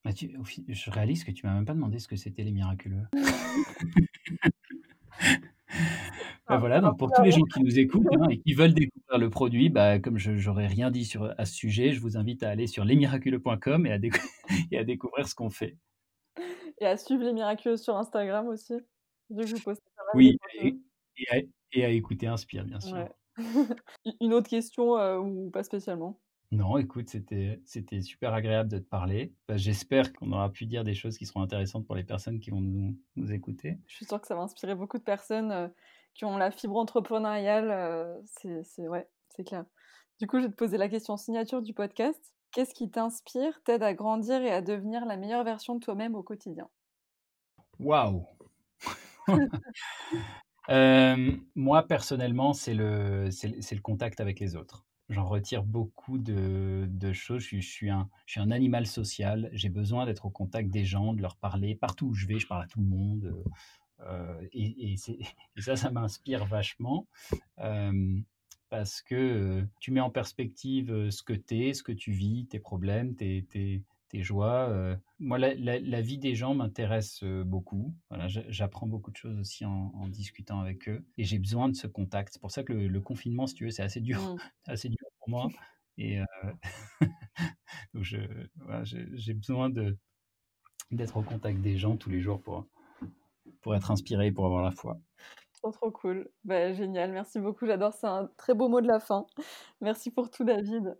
[0.04, 3.06] Bah, Je réalise que tu m'as même pas demandé ce que c'était les miraculeux.
[6.48, 9.18] bah voilà, donc pour tous les gens qui nous écoutent hein, et qui veulent découvrir
[9.18, 12.42] le produit, bah, comme je n'aurais rien dit sur, à ce sujet, je vous invite
[12.42, 13.98] à aller sur lesmiraculeux.com et, à
[14.72, 15.76] et à découvrir ce qu'on fait.
[16.80, 18.74] Et à suivre les miraculeux sur Instagram aussi.
[19.30, 19.82] Je vous poste
[20.14, 20.36] oui,
[21.72, 23.08] et, à, écouter Inspire, bien sûr.
[24.20, 26.18] Une autre question euh, ou pas spécialement?
[26.53, 29.32] Non, écoute, c'était, c'était super agréable de te parler.
[29.51, 32.61] j'espère qu'on aura pu dire des choses qui seront intéressantes pour les personnes qui vont
[32.61, 33.78] nous, nous écouter.
[33.86, 35.68] Je suis sûre que ça va inspirer beaucoup de personnes euh,
[36.14, 37.70] qui ont la fibre entrepreneuriale.
[37.70, 39.64] Euh, c'est, c'est, ouais, c'est clair.
[40.18, 42.34] Du coup, je vais te poser la question signature du podcast.
[42.53, 46.22] Qu'est-ce qui t'inspire, t'aide à grandir et à devenir la meilleure version de toi-même au
[46.24, 46.68] quotidien?
[47.78, 48.26] Waouh
[50.68, 54.86] Euh, moi, personnellement, c'est le, c'est, le contact avec les autres.
[55.11, 57.42] J'en retire beaucoup de, de choses.
[57.42, 59.50] Je, suis un, je suis un animal social.
[59.52, 61.74] J'ai besoin d'être au contact des gens, de leur parler.
[61.74, 63.44] Partout où je vais, je parle à tout le monde.
[64.00, 64.96] Euh, et, et,
[65.61, 67.08] ça, ça m'inspire vachement.
[67.58, 68.20] Euh,
[68.68, 72.61] parce que tu mets en perspective ce que tu es, ce que tu vis, tes
[72.61, 74.68] problèmes, tes, tes, tes joies.
[74.68, 74.96] Euh.
[75.18, 77.94] Moi, la, vie des gens m'intéresse euh, beaucoup.
[78.11, 81.04] Voilà, j'apprends beaucoup de choses aussi en, discutant avec eux.
[81.16, 82.34] Et j'ai besoin de ce contact.
[82.34, 84.36] C'est pour ça que le, confinement, si tu veux, c'est assez dur, mmh.
[84.66, 84.99] assez dur
[85.31, 85.49] moi.
[85.97, 86.24] Et euh,
[87.95, 89.97] donc, j'ai besoin de
[90.91, 92.66] d'être au contact des gens tous les jours pour,
[93.62, 94.99] pour être inspiré, pour avoir la foi.
[95.53, 96.28] Trop, trop cool.
[96.45, 97.12] Bah, génial.
[97.12, 97.66] Merci beaucoup.
[97.66, 97.93] J'adore.
[97.93, 99.26] C'est un très beau mot de la fin.
[99.81, 100.97] Merci pour tout, David.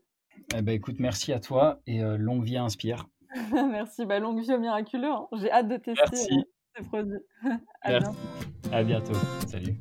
[0.55, 3.07] Eh ben, écoute, merci à toi et euh, longue vie à Inspire.
[3.53, 5.11] merci, bah, longue vie au miraculeux.
[5.11, 5.27] Hein.
[5.33, 6.43] J'ai hâte de tester euh,
[6.77, 7.19] ces produits.
[7.83, 8.19] à, bientôt.
[8.73, 9.15] à bientôt.
[9.47, 9.77] Salut.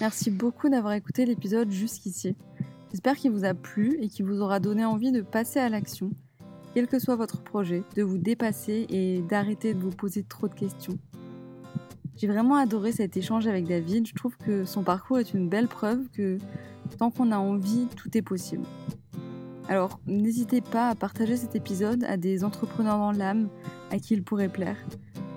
[0.00, 2.34] Merci beaucoup d'avoir écouté l'épisode jusqu'ici.
[2.90, 6.10] J'espère qu'il vous a plu et qu'il vous aura donné envie de passer à l'action,
[6.74, 10.54] quel que soit votre projet, de vous dépasser et d'arrêter de vous poser trop de
[10.54, 10.96] questions.
[12.16, 14.06] J'ai vraiment adoré cet échange avec David.
[14.06, 16.38] Je trouve que son parcours est une belle preuve que
[16.98, 18.64] tant qu'on a envie, tout est possible.
[19.68, 23.48] Alors, n'hésitez pas à partager cet épisode à des entrepreneurs dans l'âme
[23.90, 24.78] à qui il pourrait plaire.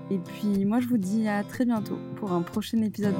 [0.10, 3.14] Et puis, moi, je vous dis à très bientôt pour un prochain épisode.